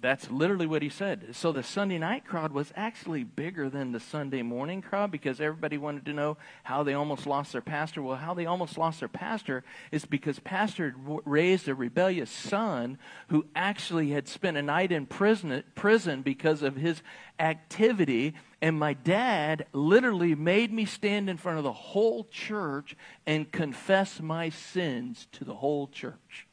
That's 0.00 0.30
literally 0.30 0.66
what 0.66 0.80
he 0.80 0.88
said. 0.88 1.28
So 1.32 1.52
the 1.52 1.62
Sunday 1.62 1.98
night 1.98 2.24
crowd 2.24 2.52
was 2.52 2.72
actually 2.74 3.22
bigger 3.22 3.68
than 3.68 3.92
the 3.92 4.00
Sunday 4.00 4.40
morning 4.40 4.80
crowd 4.80 5.10
because 5.10 5.42
everybody 5.42 5.76
wanted 5.76 6.06
to 6.06 6.14
know 6.14 6.38
how 6.62 6.82
they 6.82 6.94
almost 6.94 7.26
lost 7.26 7.52
their 7.52 7.60
pastor. 7.60 8.00
Well, 8.00 8.16
how 8.16 8.32
they 8.32 8.46
almost 8.46 8.78
lost 8.78 9.00
their 9.00 9.10
pastor 9.10 9.62
is 9.92 10.06
because 10.06 10.38
pastor 10.38 10.94
raised 11.26 11.68
a 11.68 11.74
rebellious 11.74 12.30
son 12.30 12.98
who 13.28 13.44
actually 13.54 14.10
had 14.10 14.26
spent 14.26 14.56
a 14.56 14.62
night 14.62 14.90
in 14.90 15.04
prison, 15.04 15.62
prison 15.74 16.22
because 16.22 16.62
of 16.62 16.76
his 16.76 17.02
activity. 17.38 18.34
And 18.62 18.78
my 18.78 18.94
dad 18.94 19.66
literally 19.74 20.34
made 20.34 20.72
me 20.72 20.86
stand 20.86 21.28
in 21.28 21.36
front 21.36 21.58
of 21.58 21.64
the 21.64 21.72
whole 21.72 22.24
church 22.30 22.96
and 23.26 23.52
confess 23.52 24.18
my 24.18 24.48
sins 24.48 25.26
to 25.32 25.44
the 25.44 25.56
whole 25.56 25.88
church. 25.88 26.46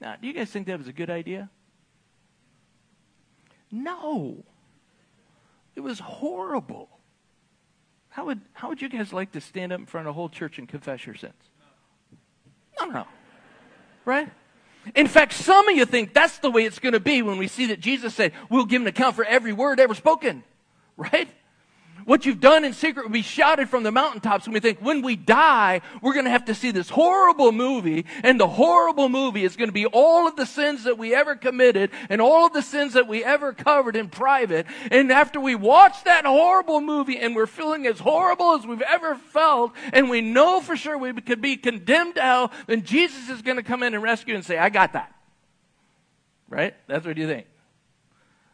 Now, 0.00 0.14
do 0.14 0.28
you 0.28 0.32
guys 0.32 0.48
think 0.48 0.68
that 0.68 0.78
was 0.78 0.86
a 0.86 0.92
good 0.92 1.10
idea? 1.10 1.50
No. 3.70 4.44
It 5.76 5.80
was 5.80 5.98
horrible. 5.98 6.88
How 8.08 8.26
would, 8.26 8.40
how 8.52 8.68
would 8.68 8.82
you 8.82 8.88
guys 8.88 9.12
like 9.12 9.32
to 9.32 9.40
stand 9.40 9.72
up 9.72 9.80
in 9.80 9.86
front 9.86 10.06
of 10.06 10.10
a 10.10 10.12
whole 10.14 10.28
church 10.28 10.58
and 10.58 10.68
confess 10.68 11.06
your 11.06 11.14
sins? 11.14 11.34
No, 12.80 12.86
no. 12.86 13.06
Right? 14.04 14.28
In 14.94 15.06
fact, 15.06 15.34
some 15.34 15.68
of 15.68 15.76
you 15.76 15.84
think 15.84 16.14
that's 16.14 16.38
the 16.38 16.50
way 16.50 16.64
it's 16.64 16.78
going 16.78 16.94
to 16.94 17.00
be 17.00 17.22
when 17.22 17.38
we 17.38 17.48
see 17.48 17.66
that 17.66 17.80
Jesus 17.80 18.14
said, 18.14 18.32
We'll 18.48 18.64
give 18.64 18.82
an 18.82 18.88
account 18.88 19.16
for 19.16 19.24
every 19.24 19.52
word 19.52 19.80
ever 19.80 19.94
spoken. 19.94 20.44
Right? 20.96 21.28
What 22.08 22.24
you've 22.24 22.40
done 22.40 22.64
in 22.64 22.72
secret 22.72 23.04
will 23.04 23.12
be 23.12 23.20
shouted 23.20 23.68
from 23.68 23.82
the 23.82 23.92
mountaintops. 23.92 24.46
And 24.46 24.54
we 24.54 24.60
think 24.60 24.78
when 24.80 25.02
we 25.02 25.14
die, 25.14 25.82
we're 26.00 26.14
going 26.14 26.24
to 26.24 26.30
have 26.30 26.46
to 26.46 26.54
see 26.54 26.70
this 26.70 26.88
horrible 26.88 27.52
movie. 27.52 28.06
And 28.22 28.40
the 28.40 28.48
horrible 28.48 29.10
movie 29.10 29.44
is 29.44 29.56
going 29.56 29.68
to 29.68 29.74
be 29.74 29.84
all 29.84 30.26
of 30.26 30.34
the 30.34 30.46
sins 30.46 30.84
that 30.84 30.96
we 30.96 31.14
ever 31.14 31.36
committed 31.36 31.90
and 32.08 32.22
all 32.22 32.46
of 32.46 32.54
the 32.54 32.62
sins 32.62 32.94
that 32.94 33.08
we 33.08 33.22
ever 33.22 33.52
covered 33.52 33.94
in 33.94 34.08
private. 34.08 34.64
And 34.90 35.12
after 35.12 35.38
we 35.38 35.54
watch 35.54 36.02
that 36.04 36.24
horrible 36.24 36.80
movie 36.80 37.18
and 37.18 37.36
we're 37.36 37.46
feeling 37.46 37.86
as 37.86 37.98
horrible 37.98 38.54
as 38.54 38.66
we've 38.66 38.80
ever 38.80 39.14
felt, 39.14 39.72
and 39.92 40.08
we 40.08 40.22
know 40.22 40.62
for 40.62 40.76
sure 40.78 40.96
we 40.96 41.12
could 41.12 41.42
be 41.42 41.58
condemned 41.58 42.14
to 42.14 42.22
hell, 42.22 42.52
then 42.66 42.84
Jesus 42.84 43.28
is 43.28 43.42
going 43.42 43.58
to 43.58 43.62
come 43.62 43.82
in 43.82 43.92
and 43.92 44.02
rescue 44.02 44.34
and 44.34 44.42
say, 44.42 44.56
I 44.56 44.70
got 44.70 44.94
that. 44.94 45.14
right? 46.48 46.74
That's 46.86 47.04
what 47.04 47.18
you 47.18 47.26
think. 47.26 47.48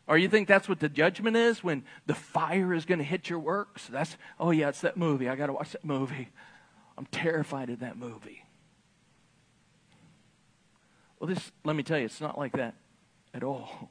Or 0.07 0.19
you 0.19 0.29
think 0.29 0.49
that's 0.49 0.69
what 0.69 0.81
the 0.81 0.89
judgment 0.89 1.37
is 1.37 1.65
when 1.65 1.85
the 2.07 2.15
fire 2.15 2.75
is 2.75 2.85
going 2.85 2.99
to 2.99 3.05
hit 3.05 3.31
your 3.31 3.39
works? 3.39 3.87
That's, 3.87 4.17
oh 4.39 4.51
yeah, 4.51 4.69
it's 4.69 4.83
that 4.83 4.97
movie. 4.97 5.29
I 5.29 5.37
got 5.37 5.47
to 5.47 5.53
watch 5.53 5.73
that 5.73 5.85
movie. 5.85 6.29
I'm 6.99 7.07
terrified 7.07 7.71
of 7.71 7.81
that 7.81 7.97
movie. 7.97 8.45
Well, 11.19 11.29
this, 11.29 11.53
let 11.65 11.75
me 11.75 11.83
tell 11.83 11.99
you, 11.99 12.05
it's 12.05 12.21
not 12.21 12.39
like 12.39 12.53
that 12.53 12.75
at 13.33 13.43
all. 13.43 13.91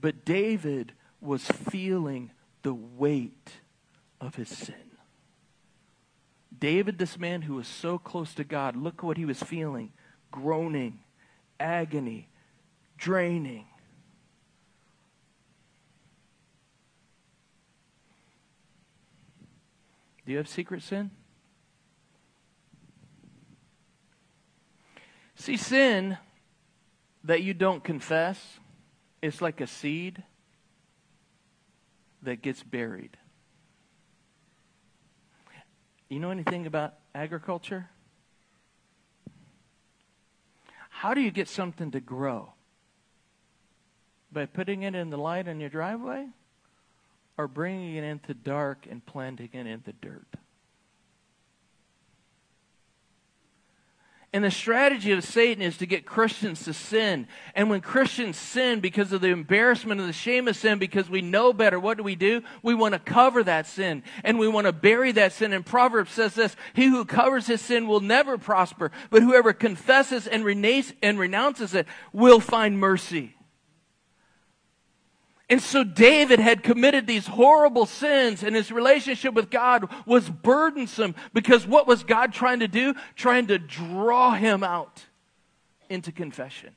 But 0.00 0.24
David 0.24 0.92
was 1.20 1.44
feeling 1.44 2.30
the 2.62 2.74
weight 2.74 3.52
of 4.20 4.36
his 4.36 4.48
sin. 4.48 4.74
David, 6.58 6.98
this 6.98 7.18
man 7.18 7.42
who 7.42 7.54
was 7.54 7.68
so 7.68 7.98
close 7.98 8.34
to 8.34 8.44
God, 8.44 8.76
look 8.76 9.02
what 9.02 9.16
he 9.16 9.24
was 9.24 9.42
feeling 9.42 9.92
groaning, 10.30 11.00
agony, 11.58 12.27
draining. 12.98 13.64
Do 20.26 20.32
you 20.32 20.38
have 20.38 20.48
secret 20.48 20.82
sin? 20.82 21.10
See, 25.36 25.56
sin 25.56 26.18
that 27.24 27.42
you 27.42 27.54
don't 27.54 27.82
confess 27.82 28.58
is 29.22 29.40
like 29.40 29.62
a 29.62 29.66
seed 29.66 30.22
that 32.22 32.42
gets 32.42 32.62
buried. 32.62 33.16
You 36.10 36.18
know 36.18 36.30
anything 36.30 36.66
about 36.66 36.94
agriculture? 37.14 37.88
How 40.90 41.14
do 41.14 41.20
you 41.20 41.30
get 41.30 41.48
something 41.48 41.90
to 41.92 42.00
grow? 42.00 42.52
By 44.30 44.46
putting 44.46 44.82
it 44.82 44.94
in 44.94 45.10
the 45.10 45.16
light 45.16 45.48
in 45.48 45.60
your 45.60 45.70
driveway? 45.70 46.26
Or 47.36 47.48
bringing 47.48 47.94
it 47.94 48.04
into 48.04 48.34
dark 48.34 48.86
and 48.90 49.04
planting 49.04 49.50
it 49.52 49.66
in 49.66 49.82
the 49.84 49.92
dirt? 49.92 50.26
And 54.30 54.44
the 54.44 54.50
strategy 54.50 55.12
of 55.12 55.24
Satan 55.24 55.62
is 55.62 55.78
to 55.78 55.86
get 55.86 56.04
Christians 56.04 56.64
to 56.64 56.74
sin. 56.74 57.26
And 57.54 57.70
when 57.70 57.80
Christians 57.80 58.36
sin 58.36 58.80
because 58.80 59.10
of 59.10 59.22
the 59.22 59.28
embarrassment 59.28 60.00
and 60.00 60.08
the 60.08 60.12
shame 60.12 60.48
of 60.48 60.56
sin, 60.56 60.78
because 60.78 61.08
we 61.08 61.22
know 61.22 61.54
better, 61.54 61.80
what 61.80 61.96
do 61.96 62.02
we 62.02 62.14
do? 62.14 62.42
We 62.62 62.74
want 62.74 62.92
to 62.92 62.98
cover 62.98 63.42
that 63.44 63.66
sin 63.66 64.02
and 64.24 64.38
we 64.38 64.46
want 64.46 64.66
to 64.66 64.72
bury 64.72 65.12
that 65.12 65.32
sin. 65.32 65.54
And 65.54 65.64
Proverbs 65.64 66.12
says 66.12 66.34
this 66.34 66.56
He 66.74 66.88
who 66.88 67.06
covers 67.06 67.46
his 67.46 67.62
sin 67.62 67.88
will 67.88 68.00
never 68.00 68.36
prosper, 68.36 68.92
but 69.08 69.22
whoever 69.22 69.54
confesses 69.54 70.26
and, 70.26 70.44
renounces 70.44 71.74
it 71.74 71.86
will 72.12 72.40
find 72.40 72.78
mercy. 72.78 73.34
And 75.50 75.62
so 75.62 75.82
David 75.82 76.40
had 76.40 76.62
committed 76.62 77.06
these 77.06 77.26
horrible 77.26 77.86
sins 77.86 78.42
and 78.42 78.54
his 78.54 78.70
relationship 78.70 79.32
with 79.32 79.50
God 79.50 79.88
was 80.04 80.28
burdensome 80.28 81.14
because 81.32 81.66
what 81.66 81.86
was 81.86 82.04
God 82.04 82.34
trying 82.34 82.60
to 82.60 82.68
do? 82.68 82.94
Trying 83.16 83.46
to 83.46 83.58
draw 83.58 84.34
him 84.34 84.62
out 84.62 85.06
into 85.88 86.12
confession. 86.12 86.76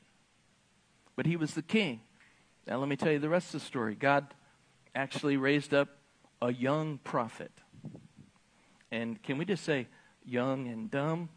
But 1.16 1.26
he 1.26 1.36
was 1.36 1.52
the 1.52 1.62
king. 1.62 2.00
Now 2.66 2.78
let 2.78 2.88
me 2.88 2.96
tell 2.96 3.12
you 3.12 3.18
the 3.18 3.28
rest 3.28 3.54
of 3.54 3.60
the 3.60 3.66
story. 3.66 3.94
God 3.94 4.26
actually 4.94 5.36
raised 5.36 5.74
up 5.74 5.88
a 6.40 6.50
young 6.50 6.98
prophet. 7.04 7.52
And 8.90 9.22
can 9.22 9.36
we 9.36 9.44
just 9.44 9.64
say 9.64 9.86
young 10.24 10.68
and 10.68 10.90
dumb? 10.90 11.28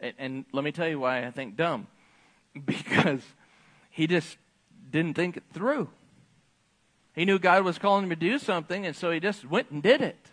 And, 0.00 0.14
and 0.18 0.44
let 0.52 0.64
me 0.64 0.72
tell 0.72 0.88
you 0.88 1.00
why 1.00 1.26
I 1.26 1.30
think 1.30 1.56
dumb. 1.56 1.86
Because 2.64 3.20
he 3.90 4.06
just 4.06 4.38
didn't 4.96 5.14
think 5.14 5.36
it 5.36 5.44
through. 5.52 5.88
He 7.14 7.24
knew 7.24 7.38
God 7.38 7.64
was 7.64 7.78
calling 7.78 8.04
him 8.04 8.10
to 8.10 8.16
do 8.16 8.38
something, 8.38 8.84
and 8.84 8.96
so 8.96 9.10
he 9.10 9.20
just 9.20 9.48
went 9.48 9.70
and 9.70 9.82
did 9.82 10.00
it. 10.00 10.30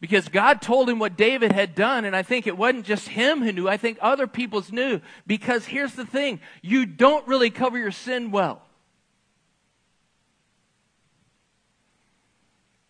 Because 0.00 0.28
God 0.28 0.62
told 0.62 0.88
him 0.88 0.98
what 0.98 1.16
David 1.16 1.52
had 1.52 1.74
done, 1.74 2.06
and 2.06 2.16
I 2.16 2.22
think 2.22 2.46
it 2.46 2.56
wasn't 2.56 2.86
just 2.86 3.08
him 3.08 3.42
who 3.42 3.52
knew, 3.52 3.68
I 3.68 3.76
think 3.76 3.98
other 4.00 4.26
peoples 4.26 4.72
knew. 4.72 5.00
Because 5.26 5.66
here's 5.66 5.92
the 5.92 6.06
thing 6.06 6.40
you 6.62 6.86
don't 6.86 7.26
really 7.28 7.50
cover 7.50 7.76
your 7.76 7.90
sin 7.90 8.30
well. 8.30 8.62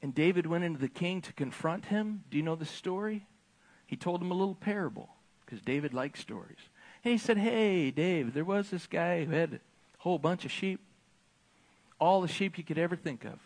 And 0.02 0.14
David 0.14 0.46
went 0.46 0.64
into 0.64 0.78
the 0.78 0.88
king 0.88 1.20
to 1.22 1.32
confront 1.32 1.86
him. 1.86 2.24
Do 2.30 2.36
you 2.36 2.44
know 2.44 2.54
the 2.54 2.64
story? 2.64 3.26
He 3.86 3.96
told 3.96 4.22
him 4.22 4.30
a 4.30 4.34
little 4.34 4.54
parable, 4.54 5.08
because 5.44 5.60
David 5.60 5.92
likes 5.92 6.20
stories. 6.20 6.58
And 7.04 7.10
he 7.10 7.18
said, 7.18 7.38
Hey, 7.38 7.90
Dave, 7.90 8.34
there 8.34 8.44
was 8.44 8.70
this 8.70 8.86
guy 8.86 9.24
who 9.24 9.32
had 9.32 9.60
whole 10.00 10.18
bunch 10.18 10.44
of 10.44 10.50
sheep, 10.50 10.80
all 11.98 12.22
the 12.22 12.28
sheep 12.28 12.56
you 12.56 12.64
could 12.64 12.78
ever 12.78 12.96
think 12.96 13.24
of. 13.24 13.38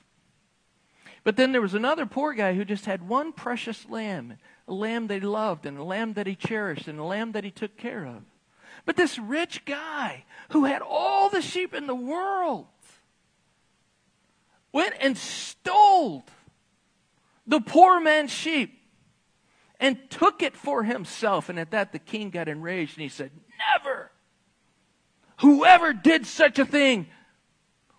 But 1.24 1.36
then 1.36 1.52
there 1.52 1.60
was 1.60 1.74
another 1.74 2.06
poor 2.06 2.32
guy 2.32 2.54
who 2.54 2.64
just 2.64 2.86
had 2.86 3.08
one 3.08 3.32
precious 3.32 3.88
lamb, 3.88 4.38
a 4.68 4.72
lamb 4.72 5.08
that 5.08 5.22
he 5.22 5.26
loved, 5.26 5.66
and 5.66 5.78
a 5.78 5.82
lamb 5.82 6.12
that 6.14 6.26
he 6.26 6.36
cherished, 6.36 6.86
and 6.86 6.98
a 6.98 7.04
lamb 7.04 7.32
that 7.32 7.44
he 7.44 7.50
took 7.50 7.76
care 7.76 8.06
of. 8.06 8.22
But 8.84 8.96
this 8.96 9.18
rich 9.18 9.64
guy 9.64 10.24
who 10.50 10.64
had 10.64 10.80
all 10.80 11.28
the 11.28 11.42
sheep 11.42 11.74
in 11.74 11.86
the 11.86 11.94
world 11.94 12.66
went 14.72 14.94
and 15.00 15.16
stole 15.16 16.24
the 17.46 17.60
poor 17.60 18.00
man's 18.00 18.30
sheep 18.30 18.78
and 19.80 19.98
took 20.10 20.42
it 20.42 20.56
for 20.56 20.84
himself. 20.84 21.48
And 21.48 21.58
at 21.58 21.70
that, 21.72 21.92
the 21.92 21.98
king 21.98 22.30
got 22.30 22.48
enraged 22.48 22.96
and 22.96 23.02
he 23.02 23.08
said, 23.08 23.30
Never! 23.72 24.10
Whoever 25.38 25.92
did 25.92 26.26
such 26.26 26.58
a 26.58 26.64
thing 26.64 27.06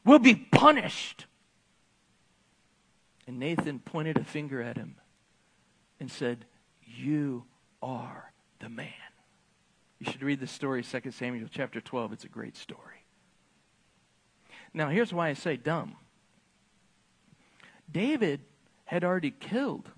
will 0.06 0.20
be 0.20 0.36
punished. 0.36 1.26
And 3.28 3.40
Nathan 3.40 3.80
pointed 3.80 4.18
a 4.18 4.24
finger 4.24 4.62
at 4.62 4.78
him 4.78 4.96
and 6.00 6.12
said, 6.12 6.46
You 6.84 7.46
are 7.82 8.32
the 8.60 8.70
man. 8.70 8.90
You 10.00 10.12
should 10.12 10.24
read 10.24 10.40
the 10.40 10.48
story, 10.48 10.84
2 10.84 11.12
Samuel 11.12 11.48
chapter 11.50 11.82
12. 11.82 12.14
It's 12.14 12.24
a 12.24 12.30
great 12.30 12.56
story. 12.56 13.06
Now, 14.74 14.90
here's 14.90 15.14
why 15.14 15.30
I 15.30 15.34
say 15.34 15.56
dumb. 15.56 15.96
David 17.92 18.42
had 18.86 19.04
already 19.04 19.32
killed 19.32 19.90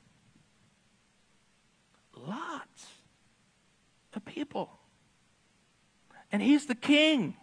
lots 2.16 2.88
of 4.14 4.24
people. 4.24 4.80
And 6.32 6.42
he's 6.42 6.66
the 6.66 6.76
king. 6.76 7.36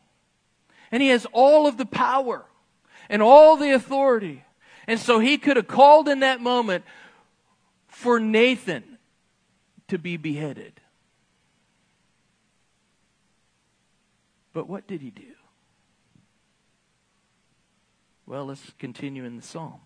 And 0.90 1.02
he 1.02 1.08
has 1.08 1.26
all 1.32 1.66
of 1.66 1.76
the 1.76 1.86
power 1.86 2.44
and 3.08 3.22
all 3.22 3.56
the 3.56 3.72
authority. 3.72 4.44
And 4.86 5.00
so 5.00 5.18
he 5.18 5.38
could 5.38 5.56
have 5.56 5.66
called 5.66 6.08
in 6.08 6.20
that 6.20 6.40
moment 6.40 6.84
for 7.88 8.20
Nathan 8.20 8.98
to 9.88 9.98
be 9.98 10.16
beheaded. 10.16 10.80
But 14.52 14.68
what 14.68 14.86
did 14.86 15.00
he 15.00 15.10
do? 15.10 15.22
Well, 18.26 18.46
let's 18.46 18.72
continue 18.78 19.24
in 19.24 19.36
the 19.36 19.42
psalm. 19.42 19.80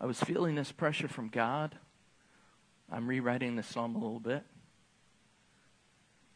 I 0.00 0.06
was 0.06 0.20
feeling 0.20 0.54
this 0.54 0.72
pressure 0.72 1.08
from 1.08 1.28
God. 1.28 1.76
I'm 2.90 3.08
rewriting 3.08 3.56
the 3.56 3.62
psalm 3.62 3.96
a 3.96 3.98
little 3.98 4.20
bit. 4.20 4.44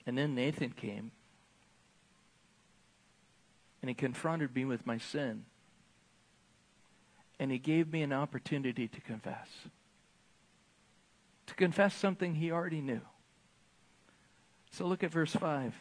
And 0.07 0.19
then 0.19 0.35
Nathan 0.35 0.71
came 0.71 1.13
and 3.83 3.89
he 3.89 3.95
confronted 3.95 4.55
me 4.55 4.65
with 4.65 4.87
my 4.87 4.99
sin. 4.99 5.45
And 7.39 7.51
he 7.51 7.59
gave 7.59 7.93
me 7.93 8.03
an 8.03 8.13
opportunity 8.13 8.87
to 8.87 9.01
confess. 9.01 9.49
To 11.47 11.55
confess 11.55 11.95
something 11.95 12.37
he 12.37 12.53
already 12.53 12.81
knew. 12.81 13.01
So 14.71 14.87
look 14.87 15.03
at 15.03 15.11
verse 15.11 15.35
5. 15.35 15.75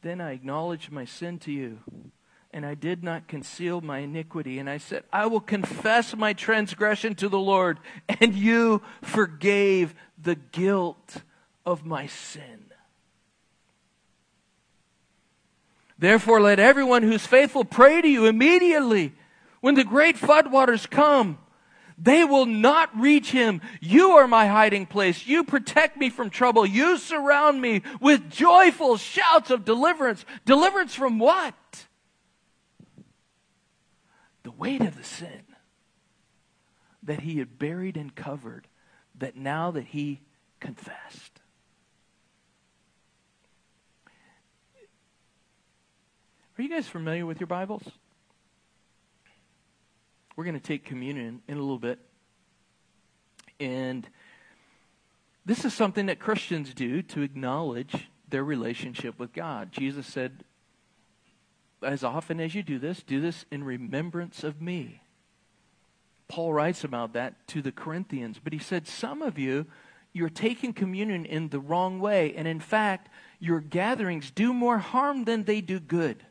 Then 0.00 0.20
I 0.20 0.32
acknowledged 0.32 0.90
my 0.90 1.04
sin 1.04 1.38
to 1.40 1.52
you, 1.52 1.78
and 2.52 2.64
I 2.64 2.74
did 2.74 3.04
not 3.04 3.28
conceal 3.28 3.80
my 3.80 3.98
iniquity. 3.98 4.58
And 4.58 4.70
I 4.70 4.78
said, 4.78 5.04
I 5.12 5.26
will 5.26 5.40
confess 5.40 6.16
my 6.16 6.32
transgression 6.32 7.14
to 7.16 7.28
the 7.28 7.38
Lord, 7.38 7.78
and 8.08 8.34
you 8.34 8.82
forgave 9.02 9.94
the 10.20 10.36
guilt 10.36 11.22
of 11.66 11.84
my 11.84 12.06
sin. 12.06 12.72
Therefore, 15.98 16.40
let 16.40 16.58
everyone 16.58 17.02
who's 17.02 17.26
faithful 17.26 17.64
pray 17.64 18.00
to 18.00 18.08
you 18.08 18.26
immediately. 18.26 19.14
When 19.60 19.74
the 19.74 19.84
great 19.84 20.16
floodwaters 20.16 20.88
come, 20.88 21.38
they 21.98 22.22
will 22.24 22.44
not 22.46 22.94
reach 22.98 23.30
him. 23.30 23.62
You 23.80 24.10
are 24.12 24.28
my 24.28 24.46
hiding 24.46 24.86
place. 24.86 25.26
You 25.26 25.42
protect 25.42 25.96
me 25.96 26.10
from 26.10 26.28
trouble. 26.28 26.66
You 26.66 26.98
surround 26.98 27.60
me 27.60 27.82
with 28.00 28.30
joyful 28.30 28.98
shouts 28.98 29.50
of 29.50 29.64
deliverance. 29.64 30.24
Deliverance 30.44 30.94
from 30.94 31.18
what? 31.18 31.54
The 34.42 34.52
weight 34.52 34.82
of 34.82 34.96
the 34.96 35.04
sin 35.04 35.42
that 37.02 37.20
he 37.20 37.38
had 37.38 37.58
buried 37.58 37.96
and 37.96 38.14
covered, 38.14 38.66
that 39.18 39.36
now 39.36 39.70
that 39.70 39.86
he 39.86 40.20
confessed. 40.60 41.35
Are 46.58 46.62
you 46.62 46.70
guys 46.70 46.88
familiar 46.88 47.26
with 47.26 47.38
your 47.38 47.46
Bibles? 47.46 47.82
We're 50.36 50.44
going 50.44 50.58
to 50.58 50.66
take 50.66 50.86
communion 50.86 51.42
in 51.46 51.58
a 51.58 51.60
little 51.60 51.78
bit. 51.78 51.98
And 53.60 54.08
this 55.44 55.66
is 55.66 55.74
something 55.74 56.06
that 56.06 56.18
Christians 56.18 56.72
do 56.72 57.02
to 57.02 57.20
acknowledge 57.20 58.08
their 58.30 58.42
relationship 58.42 59.18
with 59.18 59.34
God. 59.34 59.70
Jesus 59.70 60.06
said, 60.06 60.44
as 61.82 62.02
often 62.02 62.40
as 62.40 62.54
you 62.54 62.62
do 62.62 62.78
this, 62.78 63.02
do 63.02 63.20
this 63.20 63.44
in 63.50 63.62
remembrance 63.62 64.42
of 64.42 64.62
me. 64.62 65.02
Paul 66.26 66.54
writes 66.54 66.84
about 66.84 67.12
that 67.12 67.46
to 67.48 67.60
the 67.60 67.70
Corinthians, 67.70 68.40
but 68.42 68.54
he 68.54 68.58
said, 68.58 68.88
Some 68.88 69.20
of 69.20 69.38
you, 69.38 69.66
you're 70.14 70.30
taking 70.30 70.72
communion 70.72 71.26
in 71.26 71.50
the 71.50 71.60
wrong 71.60 72.00
way. 72.00 72.34
And 72.34 72.48
in 72.48 72.60
fact, 72.60 73.10
your 73.38 73.60
gatherings 73.60 74.30
do 74.30 74.54
more 74.54 74.78
harm 74.78 75.24
than 75.24 75.44
they 75.44 75.60
do 75.60 75.78
good. 75.78 76.24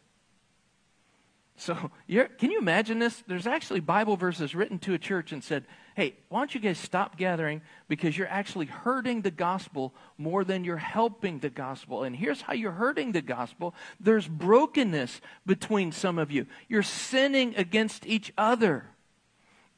So, 1.58 1.92
can 2.08 2.52
you 2.52 2.60
imagine 2.60 3.00
this? 3.00 3.24
There's 3.28 3.48
actually 3.48 3.80
Bible 3.80 4.18
verses 4.18 4.54
written 4.54 4.78
to 4.80 4.94
a 4.94 5.00
church 5.00 5.32
and 5.32 5.44
said, 5.44 5.66
hey, 5.96 6.16
why 6.28 6.42
don't 6.42 6.54
you 6.54 6.60
guys 6.60 6.78
stop 6.78 7.18
gathering 7.18 7.62
because 7.88 8.18
you're 8.18 8.28
actually 8.28 8.66
hurting 8.66 9.22
the 9.22 9.32
gospel 9.32 9.94
more 10.18 10.44
than 10.44 10.66
you're 10.66 10.76
helping 10.76 11.40
the 11.40 11.50
gospel. 11.50 12.04
And 12.04 12.16
here's 12.16 12.42
how 12.42 12.54
you're 12.54 12.74
hurting 12.74 13.14
the 13.14 13.22
gospel 13.22 13.74
there's 14.00 14.28
brokenness 14.28 15.22
between 15.46 15.92
some 15.94 16.20
of 16.20 16.32
you, 16.32 16.46
you're 16.68 16.84
sinning 16.84 17.56
against 17.56 18.06
each 18.06 18.34
other, 18.38 18.86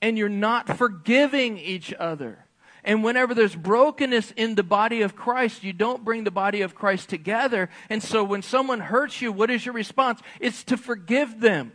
and 0.01 0.17
you're 0.17 0.29
not 0.29 0.75
forgiving 0.77 1.57
each 1.59 1.93
other. 1.93 2.46
And 2.87 3.03
whenever 3.03 3.33
there's 3.33 3.53
brokenness 3.53 4.31
in 4.37 4.55
the 4.55 4.63
body 4.63 5.01
of 5.01 5.13
Christ, 5.13 5.61
you 5.61 5.73
don't 5.73 6.05
bring 6.05 6.23
the 6.23 6.31
body 6.31 6.61
of 6.61 6.73
Christ 6.73 7.09
together. 7.09 7.69
And 7.89 8.01
so 8.01 8.23
when 8.23 8.41
someone 8.41 8.79
hurts 8.79 9.21
you, 9.21 9.33
what 9.33 9.51
is 9.51 9.65
your 9.65 9.75
response? 9.75 10.21
It's 10.39 10.63
to 10.63 10.77
forgive 10.77 11.41
them. 11.41 11.73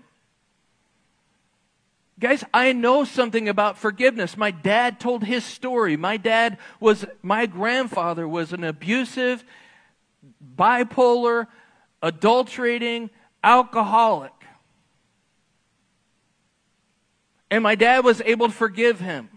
Guys, 2.18 2.42
I 2.55 2.72
know 2.72 3.05
something 3.05 3.46
about 3.46 3.77
forgiveness. 3.77 4.38
My 4.38 4.51
dad 4.51 4.98
told 5.01 5.22
his 5.25 5.44
story. 5.44 5.98
My 5.98 6.16
dad 6.16 6.57
was, 6.81 7.05
my 7.20 7.44
grandfather 7.44 8.27
was 8.27 8.55
an 8.55 8.64
abusive, 8.64 9.44
bipolar, 10.57 11.46
adulterating 12.01 13.11
alcoholic. 13.44 14.33
And 17.51 17.62
my 17.62 17.75
dad 17.75 18.03
was 18.03 18.22
able 18.22 18.46
to 18.46 18.55
forgive 18.55 18.98
him. 18.98 19.29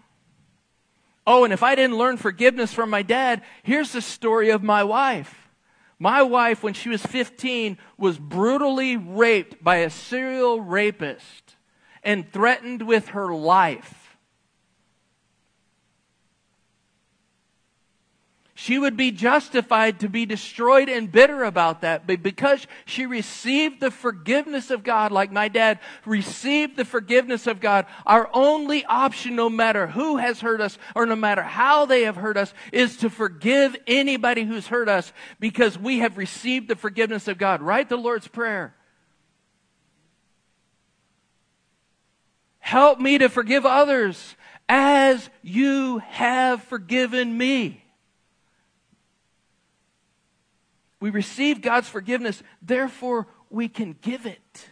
Oh, 1.28 1.44
and 1.44 1.54
if 1.54 1.64
I 1.64 1.76
didn't 1.76 1.98
learn 1.98 2.18
forgiveness 2.18 2.74
from 2.74 2.90
my 2.90 3.02
dad, 3.02 3.42
here's 3.64 3.92
the 3.92 4.02
story 4.02 4.50
of 4.50 4.62
my 4.62 4.84
wife. 4.84 5.50
My 5.98 6.22
wife, 6.22 6.62
when 6.62 6.74
she 6.74 6.90
was 6.90 7.02
15, 7.04 7.78
was 7.98 8.18
brutally 8.18 8.98
raped 8.98 9.64
by 9.64 9.78
a 9.78 9.90
serial 9.90 10.62
rapist 10.62 11.56
and 12.04 12.32
threatened 12.32 12.84
with 12.84 13.10
her 13.10 13.34
life. 13.34 14.05
She 18.58 18.80
would 18.80 18.96
be 18.96 19.12
justified 19.12 20.00
to 20.00 20.08
be 20.08 20.26
destroyed 20.26 20.88
and 20.88 21.12
bitter 21.12 21.44
about 21.44 21.82
that. 21.82 22.08
But 22.08 22.24
because 22.24 22.66
she 22.86 23.06
received 23.06 23.82
the 23.82 23.92
forgiveness 23.92 24.72
of 24.72 24.82
God, 24.82 25.12
like 25.12 25.30
my 25.30 25.50
dad 25.50 25.80
received 26.06 26.78
the 26.78 26.86
forgiveness 26.86 27.48
of 27.48 27.60
God, 27.60 27.86
our 28.06 28.30
only 28.32 28.86
option, 28.86 29.36
no 29.36 29.50
matter 29.50 29.88
who 29.88 30.16
has 30.16 30.40
hurt 30.40 30.62
us 30.62 30.78
or 30.96 31.06
no 31.06 31.18
matter 31.18 31.44
how 31.44 31.86
they 31.86 32.04
have 32.04 32.16
hurt 32.16 32.38
us, 32.38 32.54
is 32.72 32.96
to 32.98 33.10
forgive 33.10 33.76
anybody 33.88 34.46
who's 34.46 34.68
hurt 34.68 34.88
us 34.88 35.12
because 35.38 35.78
we 35.78 36.00
have 36.00 36.18
received 36.18 36.70
the 36.70 36.78
forgiveness 36.78 37.28
of 37.28 37.38
God. 37.38 37.62
Right 37.62 37.88
the 37.88 37.98
Lord's 37.98 38.30
Prayer. 38.30 38.74
Help 42.60 43.02
me 43.02 43.18
to 43.18 43.28
forgive 43.28 43.66
others 43.66 44.38
as 44.70 45.30
you 45.44 45.98
have 46.00 46.64
forgiven 46.64 47.38
me. 47.38 47.85
We 51.06 51.12
receive 51.12 51.62
God's 51.62 51.88
forgiveness, 51.88 52.42
therefore 52.64 53.28
we 53.52 53.68
can 53.68 53.96
give 54.02 54.26
it 54.26 54.70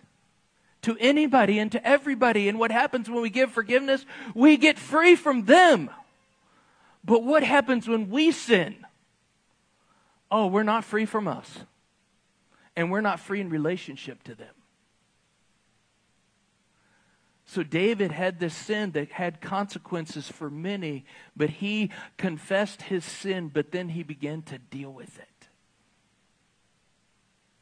to 0.82 0.98
anybody 1.00 1.60
and 1.60 1.72
to 1.74 1.88
everybody. 1.88 2.50
And 2.50 2.58
what 2.58 2.72
happens 2.72 3.08
when 3.08 3.22
we 3.22 3.30
give 3.30 3.52
forgiveness? 3.52 4.04
We 4.34 4.58
get 4.58 4.80
free 4.80 5.16
from 5.16 5.46
them. 5.46 5.92
But 7.06 7.24
what 7.24 7.44
happens 7.44 7.88
when 7.88 8.10
we 8.10 8.32
sin? 8.32 8.84
Oh, 10.32 10.48
we're 10.48 10.64
not 10.64 10.84
free 10.84 11.06
from 11.06 11.28
us. 11.28 11.60
And 12.76 12.90
we're 12.90 13.02
not 13.02 13.20
free 13.20 13.40
in 13.40 13.52
relationship 13.52 14.24
to 14.24 14.34
them. 14.34 14.56
So 17.46 17.62
David 17.62 18.12
had 18.12 18.40
this 18.40 18.56
sin 18.56 18.90
that 18.94 19.12
had 19.12 19.40
consequences 19.40 20.30
for 20.30 20.50
many, 20.50 21.06
but 21.38 21.52
he 21.52 21.92
confessed 22.18 22.82
his 22.82 23.06
sin, 23.06 23.52
but 23.54 23.72
then 23.72 23.90
he 23.90 24.02
began 24.02 24.42
to 24.42 24.58
deal 24.58 24.92
with 24.92 25.20
it. 25.20 25.28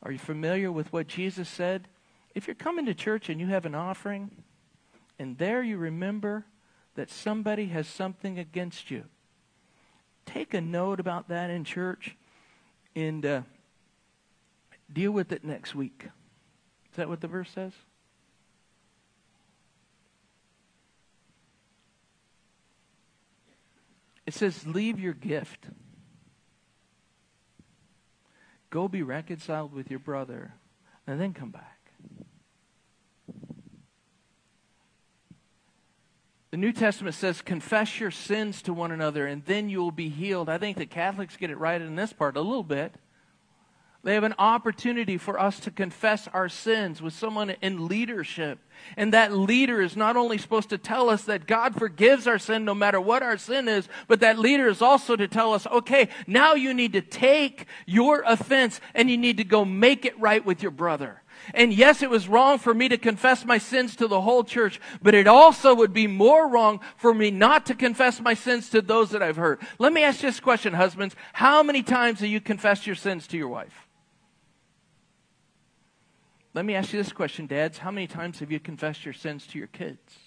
Are 0.03 0.11
you 0.11 0.17
familiar 0.17 0.71
with 0.71 0.91
what 0.91 1.07
Jesus 1.07 1.47
said? 1.47 1.87
If 2.33 2.47
you're 2.47 2.55
coming 2.55 2.85
to 2.85 2.93
church 2.93 3.29
and 3.29 3.39
you 3.39 3.47
have 3.47 3.65
an 3.65 3.75
offering, 3.75 4.31
and 5.19 5.37
there 5.37 5.61
you 5.61 5.77
remember 5.77 6.45
that 6.95 7.09
somebody 7.09 7.67
has 7.67 7.87
something 7.87 8.39
against 8.39 8.89
you, 8.89 9.03
take 10.25 10.53
a 10.53 10.61
note 10.61 10.99
about 10.99 11.27
that 11.29 11.49
in 11.49 11.63
church 11.63 12.15
and 12.95 13.25
uh, 13.25 13.41
deal 14.91 15.11
with 15.11 15.31
it 15.31 15.43
next 15.43 15.75
week. 15.75 16.07
Is 16.89 16.97
that 16.97 17.07
what 17.07 17.21
the 17.21 17.27
verse 17.27 17.51
says? 17.51 17.73
It 24.25 24.33
says, 24.33 24.65
Leave 24.65 24.99
your 24.99 25.13
gift. 25.13 25.67
Go 28.71 28.87
be 28.87 29.03
reconciled 29.03 29.73
with 29.73 29.91
your 29.91 29.99
brother 29.99 30.53
and 31.05 31.21
then 31.21 31.33
come 31.33 31.51
back. 31.51 31.91
The 36.51 36.57
New 36.57 36.71
Testament 36.73 37.15
says, 37.15 37.41
confess 37.41 37.99
your 37.99 38.11
sins 38.11 38.61
to 38.63 38.73
one 38.73 38.91
another 38.91 39.27
and 39.27 39.45
then 39.45 39.69
you 39.69 39.79
will 39.79 39.91
be 39.91 40.09
healed. 40.09 40.49
I 40.49 40.57
think 40.57 40.77
the 40.77 40.85
Catholics 40.85 41.37
get 41.37 41.51
it 41.51 41.57
right 41.57 41.81
in 41.81 41.95
this 41.95 42.11
part 42.13 42.35
a 42.35 42.41
little 42.41 42.63
bit. 42.63 42.95
They 44.03 44.15
have 44.15 44.23
an 44.23 44.33
opportunity 44.39 45.17
for 45.17 45.39
us 45.39 45.59
to 45.59 45.69
confess 45.69 46.27
our 46.33 46.49
sins 46.49 47.03
with 47.03 47.13
someone 47.13 47.51
in 47.61 47.87
leadership. 47.87 48.57
And 48.97 49.13
that 49.13 49.31
leader 49.31 49.79
is 49.79 49.95
not 49.95 50.17
only 50.17 50.39
supposed 50.39 50.69
to 50.69 50.79
tell 50.79 51.07
us 51.07 51.23
that 51.25 51.45
God 51.45 51.75
forgives 51.75 52.25
our 52.25 52.39
sin 52.39 52.65
no 52.65 52.73
matter 52.73 52.99
what 52.99 53.21
our 53.21 53.37
sin 53.37 53.67
is, 53.67 53.87
but 54.07 54.21
that 54.21 54.39
leader 54.39 54.67
is 54.67 54.81
also 54.81 55.15
to 55.15 55.27
tell 55.27 55.53
us, 55.53 55.67
okay, 55.67 56.09
now 56.25 56.55
you 56.55 56.73
need 56.73 56.93
to 56.93 57.01
take 57.01 57.67
your 57.85 58.23
offense 58.25 58.81
and 58.95 59.07
you 59.07 59.17
need 59.17 59.37
to 59.37 59.43
go 59.43 59.63
make 59.63 60.03
it 60.03 60.19
right 60.19 60.43
with 60.43 60.63
your 60.63 60.71
brother. 60.71 61.21
And 61.53 61.71
yes, 61.71 62.01
it 62.01 62.09
was 62.09 62.27
wrong 62.27 62.57
for 62.57 62.73
me 62.73 62.89
to 62.89 62.97
confess 62.97 63.45
my 63.45 63.59
sins 63.59 63.95
to 63.97 64.07
the 64.07 64.21
whole 64.21 64.43
church, 64.43 64.81
but 65.03 65.13
it 65.13 65.27
also 65.27 65.75
would 65.75 65.93
be 65.93 66.07
more 66.07 66.47
wrong 66.47 66.79
for 66.97 67.13
me 67.13 67.29
not 67.29 67.67
to 67.67 67.75
confess 67.75 68.19
my 68.19 68.33
sins 68.33 68.69
to 68.71 68.81
those 68.81 69.11
that 69.11 69.21
I've 69.21 69.37
hurt. 69.37 69.61
Let 69.77 69.93
me 69.93 70.03
ask 70.03 70.23
you 70.23 70.29
this 70.29 70.39
question, 70.39 70.73
husbands. 70.73 71.15
How 71.33 71.61
many 71.61 71.83
times 71.83 72.19
have 72.21 72.29
you 72.29 72.41
confessed 72.41 72.87
your 72.87 72.95
sins 72.95 73.27
to 73.27 73.37
your 73.37 73.47
wife? 73.47 73.87
Let 76.53 76.65
me 76.65 76.75
ask 76.75 76.91
you 76.91 77.01
this 77.01 77.13
question, 77.13 77.47
dads. 77.47 77.77
How 77.77 77.91
many 77.91 78.07
times 78.07 78.39
have 78.39 78.51
you 78.51 78.59
confessed 78.59 79.05
your 79.05 79.13
sins 79.13 79.47
to 79.47 79.57
your 79.57 79.67
kids? 79.67 80.17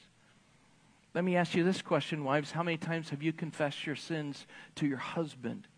Let 1.15 1.23
me 1.23 1.37
ask 1.37 1.55
you 1.55 1.65
this 1.65 1.83
question, 1.83 2.25
wives. 2.25 2.53
How 2.53 2.63
many 2.63 2.79
times 2.79 3.11
have 3.11 3.23
you 3.23 3.33
confessed 3.33 3.87
your 3.87 3.97
sins 3.97 4.47
to 4.77 4.87
your 4.87 4.99
husband? 4.99 5.69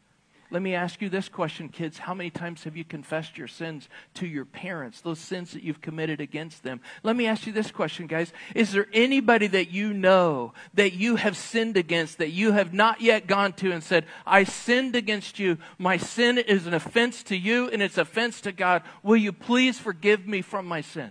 Let 0.56 0.62
me 0.62 0.74
ask 0.74 1.02
you 1.02 1.10
this 1.10 1.28
question, 1.28 1.68
kids. 1.68 1.98
How 1.98 2.14
many 2.14 2.30
times 2.30 2.64
have 2.64 2.78
you 2.78 2.84
confessed 2.84 3.36
your 3.36 3.46
sins 3.46 3.90
to 4.14 4.26
your 4.26 4.46
parents, 4.46 5.02
those 5.02 5.18
sins 5.18 5.52
that 5.52 5.62
you've 5.62 5.82
committed 5.82 6.18
against 6.18 6.62
them? 6.62 6.80
Let 7.02 7.14
me 7.14 7.26
ask 7.26 7.46
you 7.46 7.52
this 7.52 7.70
question, 7.70 8.06
guys. 8.06 8.32
Is 8.54 8.72
there 8.72 8.86
anybody 8.94 9.48
that 9.48 9.70
you 9.70 9.92
know 9.92 10.54
that 10.72 10.94
you 10.94 11.16
have 11.16 11.36
sinned 11.36 11.76
against 11.76 12.16
that 12.16 12.30
you 12.30 12.52
have 12.52 12.72
not 12.72 13.02
yet 13.02 13.26
gone 13.26 13.52
to 13.52 13.70
and 13.70 13.84
said, 13.84 14.06
I 14.24 14.44
sinned 14.44 14.96
against 14.96 15.38
you. 15.38 15.58
My 15.76 15.98
sin 15.98 16.38
is 16.38 16.66
an 16.66 16.72
offense 16.72 17.22
to 17.24 17.36
you 17.36 17.68
and 17.68 17.82
it's 17.82 17.98
offense 17.98 18.40
to 18.40 18.50
God. 18.50 18.82
Will 19.02 19.18
you 19.18 19.34
please 19.34 19.78
forgive 19.78 20.26
me 20.26 20.40
from 20.40 20.64
my 20.64 20.80
sin? 20.80 21.10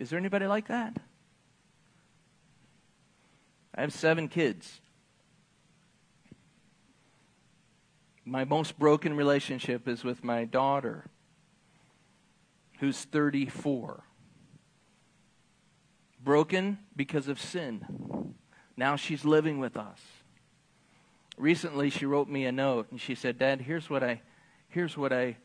Is 0.00 0.10
there 0.10 0.18
anybody 0.18 0.48
like 0.48 0.66
that? 0.66 0.96
I 3.72 3.82
have 3.82 3.92
seven 3.92 4.26
kids. 4.26 4.80
My 8.28 8.44
most 8.44 8.78
broken 8.78 9.16
relationship 9.16 9.88
is 9.88 10.04
with 10.04 10.22
my 10.22 10.44
daughter, 10.44 11.06
who's 12.78 13.04
34. 13.04 14.04
Broken 16.22 16.78
because 16.94 17.28
of 17.28 17.40
sin. 17.40 18.34
Now 18.76 18.96
she's 18.96 19.24
living 19.24 19.58
with 19.58 19.78
us. 19.78 20.00
recently 21.38 21.88
she 21.88 22.04
wrote 22.04 22.28
me 22.28 22.44
a 22.44 22.52
note 22.52 22.88
and 22.90 23.00
she 23.00 23.14
said, 23.14 23.38
Dad, 23.38 23.62
here's 23.62 23.88
what 23.88 24.02
I, 24.02 24.20
here's 24.68 24.96
what 24.96 25.12
I 25.12 25.38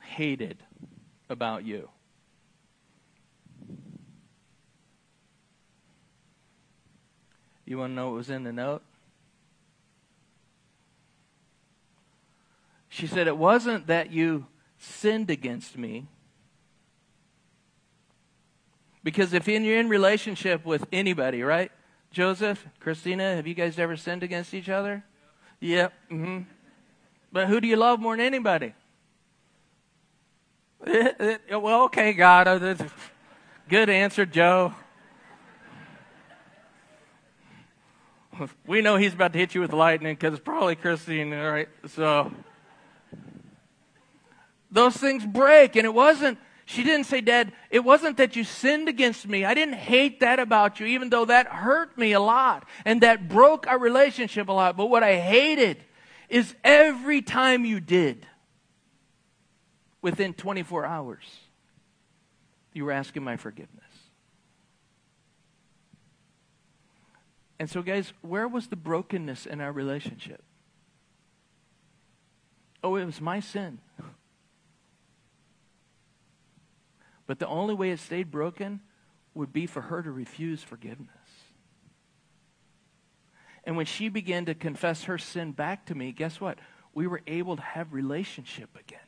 hated 0.00 0.62
about 1.28 1.64
you. 1.64 1.88
You 7.66 7.78
want 7.78 7.90
to 7.90 7.94
know 7.94 8.10
what 8.10 8.16
was 8.16 8.30
in 8.30 8.44
the 8.44 8.52
note? 8.52 8.82
She 13.00 13.06
said, 13.06 13.26
It 13.26 13.38
wasn't 13.38 13.86
that 13.86 14.12
you 14.12 14.46
sinned 14.76 15.30
against 15.30 15.78
me. 15.78 16.06
Because 19.02 19.32
if 19.32 19.48
you're 19.48 19.78
in 19.78 19.88
relationship 19.88 20.66
with 20.66 20.86
anybody, 20.92 21.42
right? 21.42 21.72
Joseph, 22.10 22.66
Christina, 22.78 23.36
have 23.36 23.46
you 23.46 23.54
guys 23.54 23.78
ever 23.78 23.96
sinned 23.96 24.22
against 24.22 24.52
each 24.52 24.68
other? 24.68 25.02
Yep. 25.60 25.94
Mm-hmm. 26.10 26.40
But 27.32 27.48
who 27.48 27.62
do 27.62 27.68
you 27.68 27.76
love 27.76 28.00
more 28.00 28.14
than 28.18 28.26
anybody? 28.26 28.74
well, 30.86 31.84
okay, 31.84 32.12
God. 32.12 32.46
Good 33.70 33.88
answer, 33.88 34.26
Joe. 34.26 34.74
We 38.66 38.80
know 38.80 38.96
he's 38.96 39.12
about 39.12 39.34
to 39.34 39.38
hit 39.38 39.54
you 39.54 39.60
with 39.60 39.74
lightning 39.74 40.14
because 40.14 40.32
it's 40.32 40.42
probably 40.42 40.74
Christine, 40.74 41.34
all 41.34 41.50
right? 41.50 41.68
So 41.88 42.32
those 44.70 44.96
things 44.96 45.24
break, 45.26 45.76
and 45.76 45.84
it 45.84 45.94
wasn't 45.94 46.38
she 46.70 46.84
didn't 46.84 47.06
say, 47.06 47.20
Dad, 47.20 47.50
it 47.68 47.80
wasn't 47.80 48.18
that 48.18 48.36
you 48.36 48.44
sinned 48.44 48.88
against 48.88 49.26
me. 49.26 49.44
I 49.44 49.54
didn't 49.54 49.74
hate 49.74 50.20
that 50.20 50.38
about 50.38 50.78
you, 50.78 50.86
even 50.86 51.10
though 51.10 51.24
that 51.24 51.48
hurt 51.48 51.98
me 51.98 52.12
a 52.12 52.20
lot 52.20 52.64
and 52.84 53.00
that 53.00 53.28
broke 53.28 53.66
our 53.66 53.76
relationship 53.76 54.48
a 54.48 54.52
lot. 54.52 54.76
But 54.76 54.86
what 54.86 55.02
I 55.02 55.16
hated 55.16 55.78
is 56.28 56.54
every 56.62 57.22
time 57.22 57.64
you 57.64 57.80
did, 57.80 58.24
within 60.00 60.32
24 60.32 60.86
hours, 60.86 61.24
you 62.72 62.84
were 62.84 62.92
asking 62.92 63.24
my 63.24 63.36
forgiveness. 63.36 63.82
And 67.58 67.68
so, 67.68 67.82
guys, 67.82 68.12
where 68.22 68.46
was 68.46 68.68
the 68.68 68.76
brokenness 68.76 69.44
in 69.44 69.60
our 69.60 69.72
relationship? 69.72 70.44
Oh, 72.84 72.94
it 72.94 73.06
was 73.06 73.20
my 73.20 73.40
sin. 73.40 73.80
But 77.30 77.38
the 77.38 77.46
only 77.46 77.74
way 77.74 77.92
it 77.92 78.00
stayed 78.00 78.32
broken 78.32 78.80
would 79.34 79.52
be 79.52 79.66
for 79.66 79.82
her 79.82 80.02
to 80.02 80.10
refuse 80.10 80.64
forgiveness. 80.64 81.14
And 83.62 83.76
when 83.76 83.86
she 83.86 84.08
began 84.08 84.46
to 84.46 84.54
confess 84.56 85.04
her 85.04 85.16
sin 85.16 85.52
back 85.52 85.86
to 85.86 85.94
me, 85.94 86.10
guess 86.10 86.40
what? 86.40 86.58
We 86.92 87.06
were 87.06 87.22
able 87.28 87.54
to 87.54 87.62
have 87.62 87.92
relationship 87.92 88.76
again 88.76 88.98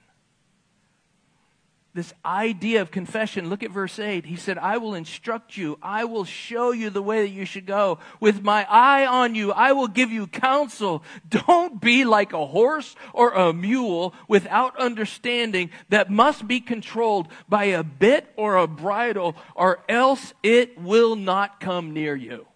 this 1.94 2.14
idea 2.24 2.81
of 2.81 2.90
confession. 2.90 3.50
Look 3.50 3.62
at 3.62 3.70
verse 3.70 3.98
8. 3.98 4.24
He 4.24 4.37
said, 4.37 4.57
I 4.57 4.78
will 4.78 4.94
instruct 4.94 5.57
you. 5.57 5.78
I 5.83 6.05
will 6.05 6.24
show 6.24 6.70
you 6.72 6.88
the 6.88 7.02
way 7.02 7.22
that 7.22 7.35
you 7.35 7.44
should 7.44 7.66
go. 7.66 7.98
With 8.18 8.42
my 8.42 8.66
eye 8.68 9.05
on 9.05 9.35
you, 9.35 9.52
I 9.52 9.72
will 9.72 9.88
give 9.88 10.11
you 10.11 10.26
counsel. 10.26 11.02
Don't 11.28 11.81
be 11.81 12.05
like 12.05 12.33
a 12.33 12.46
horse 12.46 12.96
or 13.12 13.33
a 13.33 13.52
mule 13.52 14.14
without 14.26 14.78
understanding 14.78 15.70
that 15.90 16.11
must 16.11 16.48
be 16.48 16.61
controlled 16.61 17.28
by 17.48 17.64
a 17.64 17.83
bit 17.83 18.33
or 18.37 18.57
a 18.57 18.66
bridle, 18.66 19.37
or 19.55 19.85
else 19.88 20.33
it 20.42 20.81
will 20.81 21.16
not 21.16 21.61
come 21.61 21.92
near 21.92 22.16
you. 22.16 22.46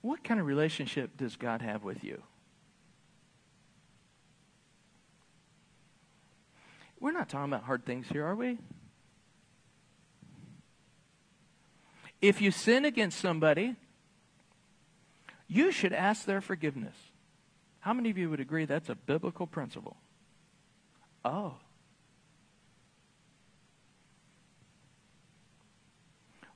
What 0.00 0.22
kind 0.22 0.38
of 0.40 0.46
relationship 0.46 1.16
does 1.16 1.36
God 1.36 1.62
have 1.62 1.82
with 1.82 2.04
you? 2.04 2.22
We're 7.00 7.12
not 7.12 7.28
talking 7.28 7.52
about 7.52 7.64
hard 7.64 7.84
things 7.84 8.06
here, 8.08 8.24
are 8.24 8.34
we? 8.34 8.58
If 12.20 12.40
you 12.40 12.50
sin 12.50 12.84
against 12.84 13.20
somebody, 13.20 13.76
you 15.46 15.70
should 15.70 15.92
ask 15.92 16.24
their 16.24 16.40
forgiveness. 16.40 16.96
How 17.80 17.92
many 17.92 18.10
of 18.10 18.18
you 18.18 18.28
would 18.30 18.40
agree 18.40 18.64
that's 18.64 18.88
a 18.88 18.96
biblical 18.96 19.46
principle? 19.46 19.96
Oh. 21.24 21.54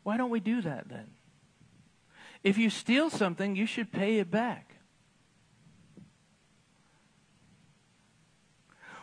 Why 0.02 0.16
don't 0.16 0.31
we 0.31 0.40
do 0.40 0.62
that 0.62 0.88
then? 0.88 1.07
If 2.42 2.59
you 2.59 2.70
steal 2.70 3.11
something, 3.11 3.55
you 3.55 3.66
should 3.66 3.92
pay 3.92 4.18
it 4.18 4.31
back. 4.31 4.76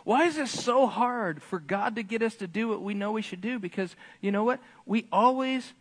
Why 0.04 0.26
is 0.26 0.38
it 0.38 0.48
so 0.48 0.88
hard 0.88 1.44
for 1.44 1.60
God 1.60 1.96
to 1.96 2.04
get 2.04 2.24
us 2.24 2.36
to 2.36 2.48
do 2.48 2.68
what 2.68 2.82
we 2.82 2.94
know 2.94 3.12
we 3.12 3.22
should 3.22 3.42
do? 3.42 3.60
Because 3.60 3.96
you 4.22 4.32
know 4.32 4.44
what? 4.44 4.60
We 4.86 5.08
always 5.12 5.74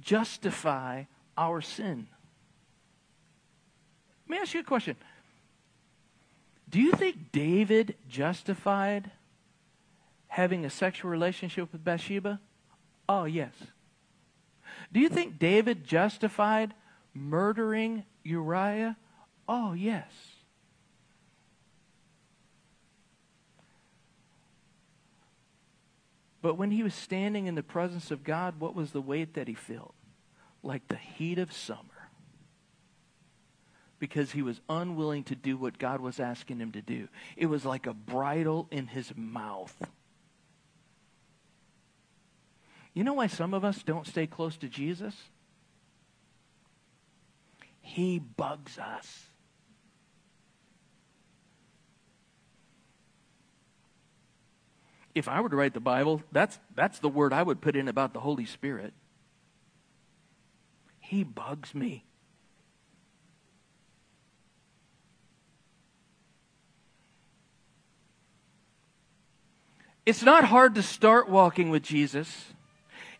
justify 0.00 1.04
our 1.36 1.60
sin. 1.60 2.08
Let 4.28 4.30
me 4.30 4.42
ask 4.42 4.54
you 4.54 4.60
a 4.60 4.64
question. 4.64 4.96
Do 6.68 6.80
you 6.80 6.92
think 6.92 7.32
David 7.32 7.96
justified 8.08 9.10
having 10.28 10.64
a 10.64 10.70
sexual 10.70 11.10
relationship 11.10 11.72
with 11.72 11.84
Bathsheba? 11.84 12.40
Oh, 13.08 13.24
yes. 13.24 13.52
Do 14.92 15.00
you 15.00 15.08
think 15.08 15.38
David 15.38 15.84
justified 15.84 16.74
murdering 17.20 18.04
Uriah? 18.24 18.96
Oh, 19.48 19.72
yes. 19.72 20.10
But 26.42 26.56
when 26.56 26.70
he 26.70 26.82
was 26.82 26.94
standing 26.94 27.46
in 27.46 27.54
the 27.54 27.62
presence 27.62 28.10
of 28.10 28.24
God, 28.24 28.58
what 28.58 28.74
was 28.74 28.92
the 28.92 29.00
weight 29.00 29.34
that 29.34 29.48
he 29.48 29.54
felt? 29.54 29.94
Like 30.62 30.88
the 30.88 30.96
heat 30.96 31.38
of 31.38 31.52
summer. 31.52 31.80
Because 33.98 34.32
he 34.32 34.40
was 34.40 34.60
unwilling 34.68 35.24
to 35.24 35.34
do 35.34 35.58
what 35.58 35.78
God 35.78 36.00
was 36.00 36.18
asking 36.18 36.58
him 36.58 36.72
to 36.72 36.80
do. 36.80 37.08
It 37.36 37.46
was 37.46 37.66
like 37.66 37.86
a 37.86 37.92
bridle 37.92 38.66
in 38.70 38.86
his 38.86 39.12
mouth. 39.14 39.76
You 42.94 43.04
know 43.04 43.14
why 43.14 43.26
some 43.26 43.52
of 43.52 43.64
us 43.64 43.82
don't 43.82 44.06
stay 44.06 44.26
close 44.26 44.56
to 44.58 44.68
Jesus? 44.68 45.14
He 47.80 48.18
bugs 48.18 48.78
us. 48.78 49.26
If 55.14 55.28
I 55.28 55.40
were 55.40 55.48
to 55.48 55.56
write 55.56 55.74
the 55.74 55.80
Bible, 55.80 56.22
that's, 56.30 56.58
that's 56.74 57.00
the 57.00 57.08
word 57.08 57.32
I 57.32 57.42
would 57.42 57.60
put 57.60 57.74
in 57.74 57.88
about 57.88 58.12
the 58.12 58.20
Holy 58.20 58.44
Spirit. 58.46 58.92
He 61.00 61.24
bugs 61.24 61.74
me. 61.74 62.04
It's 70.06 70.22
not 70.22 70.44
hard 70.44 70.76
to 70.76 70.82
start 70.82 71.28
walking 71.28 71.70
with 71.70 71.82
Jesus. 71.82 72.46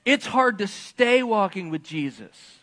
It's 0.05 0.27
hard 0.27 0.59
to 0.59 0.67
stay 0.67 1.23
walking 1.23 1.71
with 1.71 1.83
Jesus. 1.83 2.60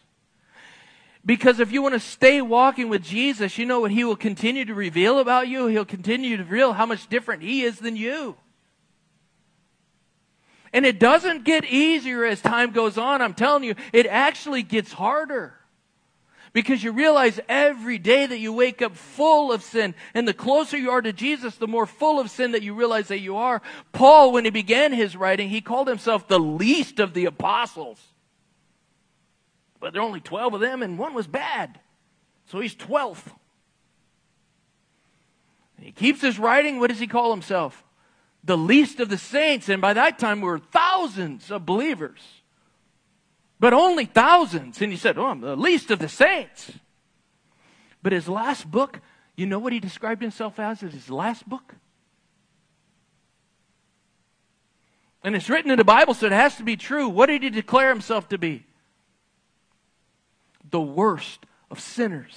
Because 1.28 1.60
if 1.60 1.74
you 1.74 1.82
want 1.82 1.94
to 1.94 2.00
stay 2.00 2.42
walking 2.42 2.88
with 2.88 3.04
Jesus, 3.04 3.58
you 3.58 3.66
know 3.66 3.82
what 3.82 3.92
he 3.92 4.06
will 4.06 4.16
continue 4.16 4.64
to 4.64 4.74
reveal 4.74 5.20
about 5.20 5.50
you? 5.50 5.68
He'll 5.68 5.84
continue 5.84 6.38
to 6.38 6.44
reveal 6.44 6.72
how 6.72 6.86
much 6.86 7.08
different 7.08 7.44
he 7.44 7.64
is 7.64 7.80
than 7.80 7.98
you. 7.98 8.38
And 10.72 10.86
it 10.86 11.02
doesn't 11.02 11.44
get 11.44 11.66
easier 11.66 12.24
as 12.24 12.40
time 12.40 12.72
goes 12.72 12.98
on. 12.98 13.22
I'm 13.22 13.34
telling 13.34 13.66
you, 13.66 13.76
it 13.92 14.06
actually 14.06 14.64
gets 14.64 14.94
harder. 14.94 15.54
Because 16.54 16.82
you 16.82 16.94
realize 16.94 17.42
every 17.50 17.98
day 17.98 18.26
that 18.26 18.40
you 18.40 18.54
wake 18.54 18.82
up 18.82 18.96
full 18.96 19.52
of 19.52 19.64
sin, 19.64 19.96
and 20.14 20.26
the 20.26 20.34
closer 20.34 20.78
you 20.78 20.92
are 20.92 21.02
to 21.02 21.12
Jesus, 21.12 21.56
the 21.56 21.68
more 21.68 21.86
full 21.86 22.22
of 22.22 22.32
sin 22.32 22.54
that 22.54 22.64
you 22.64 22.74
realize 22.74 23.10
that 23.10 23.20
you 23.20 23.36
are. 23.36 23.62
Paul, 23.92 24.32
when 24.32 24.46
he 24.46 24.50
began 24.50 24.94
his 24.94 25.18
writing, 25.18 25.50
he 25.50 25.60
called 25.60 25.90
himself 25.90 26.30
the 26.30 26.40
least 26.40 27.02
of 27.02 27.14
the 27.14 27.26
apostles. 27.26 28.00
But 29.80 29.94
there 29.94 30.02
are 30.02 30.06
only 30.06 30.22
12 30.22 30.56
of 30.56 30.62
them, 30.62 30.82
and 30.82 30.98
one 30.98 31.14
was 31.14 31.28
bad. 31.28 31.80
So 32.48 32.60
he's 32.60 32.76
12th. 32.76 33.32
he 35.80 35.92
keeps 35.92 36.22
his 36.22 36.40
writing. 36.40 36.80
What 36.80 36.90
does 36.90 37.00
he 37.00 37.08
call 37.08 37.32
himself? 37.32 37.84
The 38.44 38.58
least 38.58 39.00
of 39.00 39.10
the 39.10 39.18
saints. 39.18 39.70
And 39.70 39.82
by 39.82 39.94
that 39.94 40.18
time, 40.18 40.42
we 40.42 40.48
were 40.48 40.60
thousands 40.60 41.52
of 41.52 41.66
believers. 41.66 42.22
But 43.60 43.74
only 43.74 44.06
thousands. 44.06 44.82
And 44.82 44.92
he 44.92 44.98
said, 44.98 45.18
Oh, 45.18 45.26
I'm 45.26 45.42
the 45.42 45.56
least 45.56 45.92
of 45.92 46.00
the 46.00 46.10
saints. 46.10 46.72
But 48.02 48.14
his 48.14 48.30
last 48.30 48.70
book, 48.70 49.02
you 49.36 49.46
know 49.46 49.60
what 49.60 49.74
he 49.74 49.80
described 49.80 50.22
himself 50.22 50.60
as 50.60 50.82
as 50.84 50.94
his 50.94 51.10
last 51.10 51.48
book? 51.48 51.76
And 55.24 55.36
it's 55.36 55.50
written 55.50 55.72
in 55.72 55.78
the 55.78 55.84
Bible, 55.84 56.14
so 56.14 56.28
it 56.28 56.32
has 56.32 56.56
to 56.56 56.64
be 56.64 56.78
true. 56.78 57.10
What 57.10 57.26
did 57.26 57.44
he 57.44 57.50
declare 57.50 57.90
himself 57.90 58.30
to 58.30 58.38
be? 58.38 58.66
The 60.70 60.82
worst 60.82 61.46
of 61.70 61.80
sinners. 61.80 62.36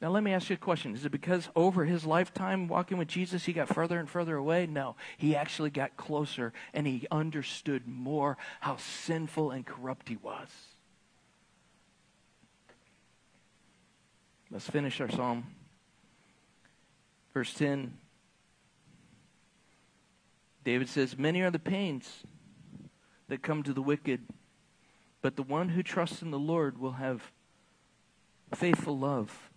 Now, 0.00 0.08
let 0.08 0.22
me 0.22 0.32
ask 0.32 0.48
you 0.48 0.54
a 0.54 0.58
question. 0.58 0.94
Is 0.94 1.04
it 1.04 1.12
because 1.12 1.50
over 1.54 1.84
his 1.84 2.06
lifetime 2.06 2.68
walking 2.68 2.96
with 2.96 3.08
Jesus, 3.08 3.44
he 3.44 3.52
got 3.52 3.68
further 3.68 3.98
and 3.98 4.08
further 4.08 4.34
away? 4.36 4.66
No. 4.66 4.96
He 5.18 5.36
actually 5.36 5.68
got 5.68 5.96
closer 5.98 6.54
and 6.72 6.86
he 6.86 7.06
understood 7.10 7.86
more 7.86 8.38
how 8.60 8.78
sinful 8.78 9.50
and 9.50 9.66
corrupt 9.66 10.08
he 10.08 10.16
was. 10.16 10.48
Let's 14.50 14.68
finish 14.68 15.00
our 15.00 15.10
psalm. 15.10 15.46
Verse 17.34 17.52
10 17.54 17.96
David 20.64 20.88
says, 20.88 21.16
Many 21.16 21.40
are 21.40 21.50
the 21.50 21.58
pains 21.58 22.22
that 23.28 23.42
come 23.42 23.62
to 23.62 23.72
the 23.72 23.80
wicked, 23.80 24.20
but 25.22 25.36
the 25.36 25.42
one 25.42 25.70
who 25.70 25.82
trusts 25.82 26.22
in 26.22 26.30
the 26.30 26.38
Lord 26.38 26.78
will 26.78 26.92
have 26.92 27.32
faithful 28.54 28.98
love 28.98 29.50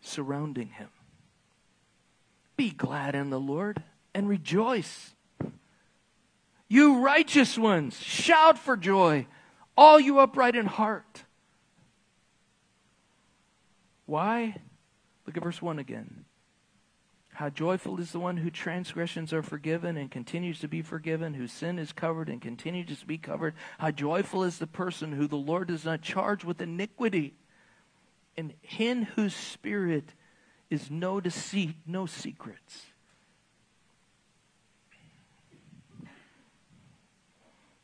surrounding 0.00 0.68
him. 0.68 0.88
Be 2.56 2.70
glad 2.70 3.14
in 3.14 3.30
the 3.30 3.40
Lord 3.40 3.82
and 4.14 4.28
rejoice. 4.28 5.14
You 6.68 7.00
righteous 7.00 7.58
ones, 7.58 7.98
shout 8.00 8.58
for 8.58 8.76
joy, 8.76 9.26
all 9.76 9.98
you 9.98 10.18
upright 10.18 10.56
in 10.56 10.66
heart. 10.66 11.24
Why? 14.06 14.56
Look 15.26 15.36
at 15.36 15.42
verse 15.42 15.62
1 15.62 15.78
again. 15.78 16.24
How 17.40 17.48
joyful 17.48 17.98
is 18.00 18.12
the 18.12 18.20
one 18.20 18.36
whose 18.36 18.52
transgressions 18.52 19.32
are 19.32 19.42
forgiven 19.42 19.96
and 19.96 20.10
continues 20.10 20.58
to 20.58 20.68
be 20.68 20.82
forgiven, 20.82 21.32
whose 21.32 21.50
sin 21.50 21.78
is 21.78 21.90
covered 21.90 22.28
and 22.28 22.38
continues 22.38 23.00
to 23.00 23.06
be 23.06 23.16
covered. 23.16 23.54
How 23.78 23.92
joyful 23.92 24.44
is 24.44 24.58
the 24.58 24.66
person 24.66 25.12
who 25.12 25.26
the 25.26 25.36
Lord 25.36 25.68
does 25.68 25.86
not 25.86 26.02
charge 26.02 26.44
with 26.44 26.60
iniquity, 26.60 27.32
and 28.36 28.52
in 28.78 29.04
whose 29.04 29.34
spirit 29.34 30.12
is 30.68 30.90
no 30.90 31.18
deceit, 31.18 31.76
no 31.86 32.04
secrets. 32.04 32.84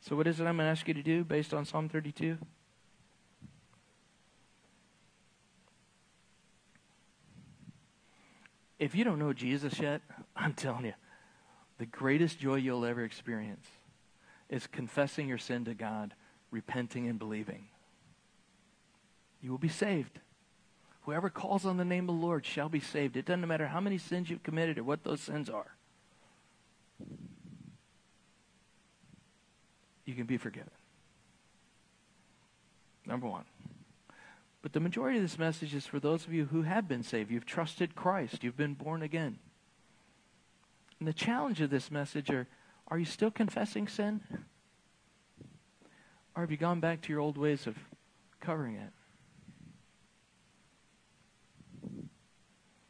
So, 0.01 0.15
what 0.15 0.27
is 0.27 0.39
it 0.39 0.45
I'm 0.45 0.57
going 0.57 0.67
to 0.67 0.71
ask 0.71 0.87
you 0.87 0.93
to 0.93 1.01
do 1.01 1.23
based 1.23 1.51
on 1.51 1.65
Psalm 1.65 1.89
32? 1.89 2.37
If 8.79 8.95
you 8.95 9.03
don't 9.03 9.19
know 9.19 9.33
Jesus 9.33 9.79
yet, 9.79 10.01
I'm 10.35 10.53
telling 10.53 10.85
you, 10.85 10.93
the 11.77 11.85
greatest 11.85 12.39
joy 12.39 12.55
you'll 12.55 12.85
ever 12.85 13.03
experience 13.03 13.65
is 14.49 14.67
confessing 14.67 15.27
your 15.27 15.37
sin 15.37 15.65
to 15.65 15.73
God, 15.73 16.13
repenting 16.51 17.07
and 17.07 17.19
believing. 17.19 17.67
You 19.41 19.51
will 19.51 19.57
be 19.57 19.69
saved. 19.69 20.19
Whoever 21.01 21.29
calls 21.29 21.65
on 21.65 21.77
the 21.77 21.85
name 21.85 22.09
of 22.09 22.15
the 22.15 22.21
Lord 22.21 22.45
shall 22.45 22.69
be 22.69 22.79
saved. 22.79 23.15
It 23.15 23.25
doesn't 23.25 23.47
matter 23.47 23.67
how 23.67 23.79
many 23.79 23.97
sins 23.97 24.29
you've 24.29 24.43
committed 24.43 24.77
or 24.77 24.83
what 24.83 25.03
those 25.03 25.21
sins 25.21 25.49
are. 25.49 25.75
You 30.05 30.15
can 30.15 30.25
be 30.25 30.37
forgiven. 30.37 30.71
Number 33.05 33.27
one. 33.27 33.45
But 34.67 34.73
the 34.73 34.81
majority 34.81 35.15
of 35.15 35.23
this 35.23 35.39
message 35.39 35.73
is 35.73 35.85
for 35.85 35.97
those 35.97 36.25
of 36.25 36.33
you 36.33 36.47
who 36.47 36.63
have 36.63 36.89
been 36.89 37.01
saved. 37.01 37.31
You've 37.31 37.45
trusted 37.45 37.95
Christ. 37.95 38.43
You've 38.43 38.57
been 38.57 38.73
born 38.73 39.01
again. 39.01 39.39
And 40.99 41.07
the 41.07 41.13
challenge 41.13 41.61
of 41.61 41.69
this 41.69 41.89
message 41.89 42.29
are 42.29 42.47
are 42.89 42.99
you 42.99 43.05
still 43.05 43.31
confessing 43.31 43.87
sin? 43.87 44.19
Or 46.35 46.41
have 46.41 46.51
you 46.51 46.57
gone 46.57 46.81
back 46.81 46.99
to 47.03 47.13
your 47.13 47.21
old 47.21 47.37
ways 47.37 47.65
of 47.65 47.77
covering 48.41 48.75
it? 48.75 48.91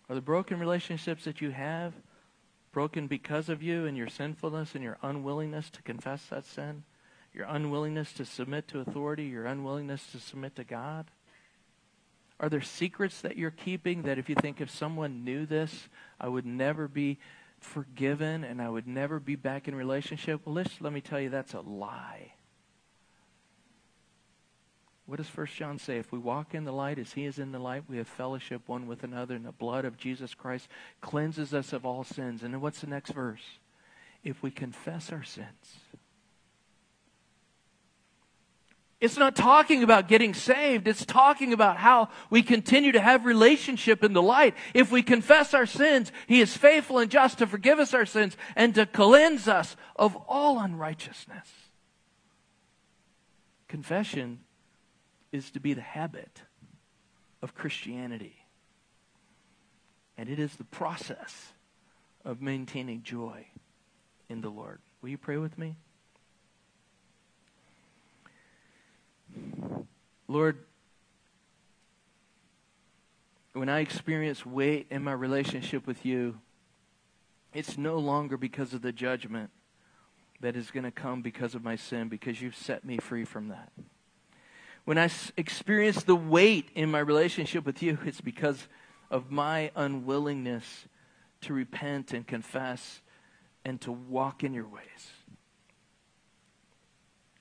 Are 0.09 0.15
the 0.15 0.19
broken 0.19 0.59
relationships 0.59 1.25
that 1.25 1.41
you 1.41 1.51
have 1.51 1.93
broken 2.71 3.05
because 3.05 3.49
of 3.49 3.61
you 3.61 3.85
and 3.85 3.95
your 3.95 4.09
sinfulness 4.09 4.73
and 4.73 4.83
your 4.83 4.97
unwillingness 5.03 5.69
to 5.69 5.83
confess 5.83 6.25
that 6.31 6.43
sin? 6.43 6.85
Your 7.35 7.45
unwillingness 7.47 8.13
to 8.13 8.25
submit 8.25 8.67
to 8.69 8.79
authority, 8.79 9.25
your 9.25 9.45
unwillingness 9.45 10.07
to 10.13 10.19
submit 10.19 10.55
to 10.55 10.63
God? 10.63 11.11
Are 12.39 12.49
there 12.49 12.61
secrets 12.61 13.21
that 13.21 13.37
you're 13.37 13.51
keeping 13.51 14.03
that 14.03 14.19
if 14.19 14.29
you 14.29 14.35
think 14.35 14.61
if 14.61 14.69
someone 14.69 15.23
knew 15.23 15.45
this, 15.45 15.89
I 16.19 16.27
would 16.27 16.45
never 16.45 16.87
be 16.87 17.17
forgiven 17.59 18.43
and 18.43 18.61
I 18.61 18.69
would 18.69 18.87
never 18.87 19.19
be 19.19 19.35
back 19.35 19.67
in 19.67 19.73
relationship? 19.73 20.41
Well, 20.45 20.55
let's, 20.55 20.79
let 20.79 20.93
me 20.93 21.01
tell 21.01 21.19
you, 21.19 21.29
that's 21.29 21.55
a 21.55 21.61
lie. 21.61 22.33
What 25.07 25.17
does 25.17 25.35
1 25.35 25.47
John 25.47 25.79
say? 25.79 25.97
If 25.97 26.11
we 26.11 26.19
walk 26.19 26.53
in 26.53 26.65
the 26.65 26.73
light 26.73 26.99
as 26.99 27.13
he 27.13 27.25
is 27.25 27.39
in 27.39 27.53
the 27.53 27.59
light, 27.59 27.83
we 27.87 27.97
have 27.97 28.09
fellowship 28.09 28.63
one 28.67 28.87
with 28.87 29.03
another, 29.03 29.35
and 29.35 29.45
the 29.45 29.53
blood 29.53 29.85
of 29.85 29.97
Jesus 29.97 30.35
Christ 30.35 30.67
cleanses 30.99 31.53
us 31.53 31.71
of 31.71 31.85
all 31.85 32.03
sins. 32.03 32.43
And 32.43 32.53
then 32.53 32.59
what's 32.59 32.81
the 32.81 32.87
next 32.87 33.11
verse? 33.11 33.59
If 34.21 34.43
we 34.43 34.51
confess 34.51 35.11
our 35.11 35.23
sins, 35.23 35.79
It's 38.99 39.17
not 39.17 39.35
talking 39.35 39.83
about 39.83 40.07
getting 40.07 40.33
saved. 40.33 40.87
It's 40.87 41.05
talking 41.05 41.53
about 41.53 41.77
how 41.77 42.09
we 42.31 42.41
continue 42.41 42.91
to 42.93 42.99
have 42.99 43.25
relationship 43.25 44.03
in 44.03 44.13
the 44.13 44.21
light. 44.23 44.55
If 44.73 44.91
we 44.91 45.03
confess 45.03 45.53
our 45.53 45.67
sins, 45.67 46.11
He 46.25 46.41
is 46.41 46.57
faithful 46.57 46.97
and 46.97 47.11
just 47.11 47.37
to 47.37 47.47
forgive 47.47 47.77
us 47.77 47.93
our 47.93 48.07
sins 48.07 48.35
and 48.55 48.73
to 48.73 48.87
cleanse 48.87 49.47
us 49.47 49.75
of 49.95 50.15
all 50.27 50.59
unrighteousness. 50.59 51.47
Confession 53.67 54.39
is 55.31 55.51
to 55.51 55.59
be 55.59 55.73
the 55.73 55.81
habit 55.81 56.41
of 57.43 57.53
Christianity. 57.53 58.35
And 60.17 60.27
it 60.27 60.39
is 60.39 60.55
the 60.55 60.63
process 60.63 61.53
of 62.25 62.41
maintaining 62.41 63.03
joy 63.03 63.45
in 64.27 64.41
the 64.41 64.49
Lord. 64.49 64.79
Will 65.01 65.09
you 65.09 65.19
pray 65.19 65.37
with 65.37 65.55
me? 65.57 65.77
Lord, 70.27 70.59
when 73.53 73.69
I 73.69 73.79
experience 73.79 74.45
weight 74.45 74.87
in 74.89 75.03
my 75.03 75.13
relationship 75.13 75.87
with 75.87 76.05
you, 76.05 76.39
it's 77.53 77.77
no 77.77 77.97
longer 77.97 78.37
because 78.37 78.73
of 78.73 78.81
the 78.81 78.91
judgment 78.91 79.49
that 80.41 80.55
is 80.55 80.69
going 80.69 80.83
to 80.83 80.91
come 80.91 81.21
because 81.21 81.55
of 81.55 81.63
my 81.63 81.75
sin, 81.75 82.07
because 82.07 82.41
you've 82.41 82.55
set 82.55 82.85
me 82.85 82.97
free 82.97 83.25
from 83.25 83.47
that. 83.47 83.71
When 84.85 84.97
I 84.97 85.09
experience 85.35 86.03
the 86.03 86.15
weight 86.15 86.69
in 86.75 86.91
my 86.91 86.99
relationship 86.99 87.65
with 87.65 87.81
you, 87.81 87.97
it's 88.05 88.21
because 88.21 88.67
of 89.09 89.31
my 89.31 89.71
unwillingness 89.75 90.85
to 91.41 91.53
repent 91.53 92.13
and 92.13 92.25
confess 92.25 93.01
and 93.65 93.81
to 93.81 93.91
walk 93.91 94.43
in 94.43 94.53
your 94.53 94.67
ways. 94.67 95.11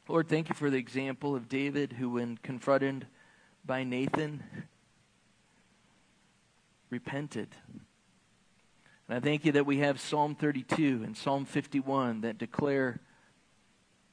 Lord, 0.09 0.29
thank 0.29 0.49
you 0.49 0.55
for 0.55 0.71
the 0.71 0.77
example 0.77 1.35
of 1.35 1.49
David 1.49 1.95
who, 1.95 2.11
when 2.11 2.37
confronted 2.37 3.09
by 3.65 3.83
Nathan, 3.83 4.41
repented. 6.91 7.49
And 9.09 9.17
I 9.17 9.21
thank 9.21 9.45
you 9.45 9.51
that 9.53 9.67
we 9.67 9.79
have 9.79 10.01
Psalm 10.01 10.37
32 10.37 11.03
and 11.05 11.17
Psalm 11.17 11.45
51 11.45 12.21
that 12.21 12.39
declare 12.39 13.01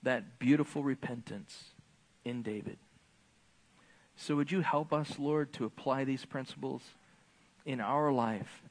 that 0.01 0.39
beautiful 0.39 0.83
repentance 0.83 1.65
in 2.25 2.41
David. 2.41 2.79
So, 4.15 4.35
would 4.35 4.51
you 4.51 4.61
help 4.61 4.93
us, 4.93 5.19
Lord, 5.19 5.53
to 5.53 5.65
apply 5.65 6.05
these 6.05 6.25
principles 6.25 6.81
in 7.65 7.79
our 7.79 8.11
life? 8.11 8.63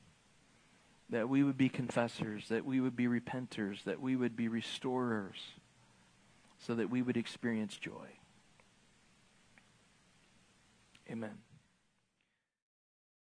That 1.10 1.28
we 1.28 1.44
would 1.44 1.56
be 1.56 1.68
confessors, 1.68 2.48
that 2.48 2.64
we 2.64 2.80
would 2.80 2.96
be 2.96 3.06
repenters, 3.06 3.84
that 3.84 4.00
we 4.00 4.16
would 4.16 4.34
be 4.34 4.48
restorers 4.48 5.36
so 6.66 6.74
that 6.74 6.90
we 6.90 7.02
would 7.02 7.16
experience 7.16 7.76
joy. 7.76 8.06
Amen. 11.10 11.38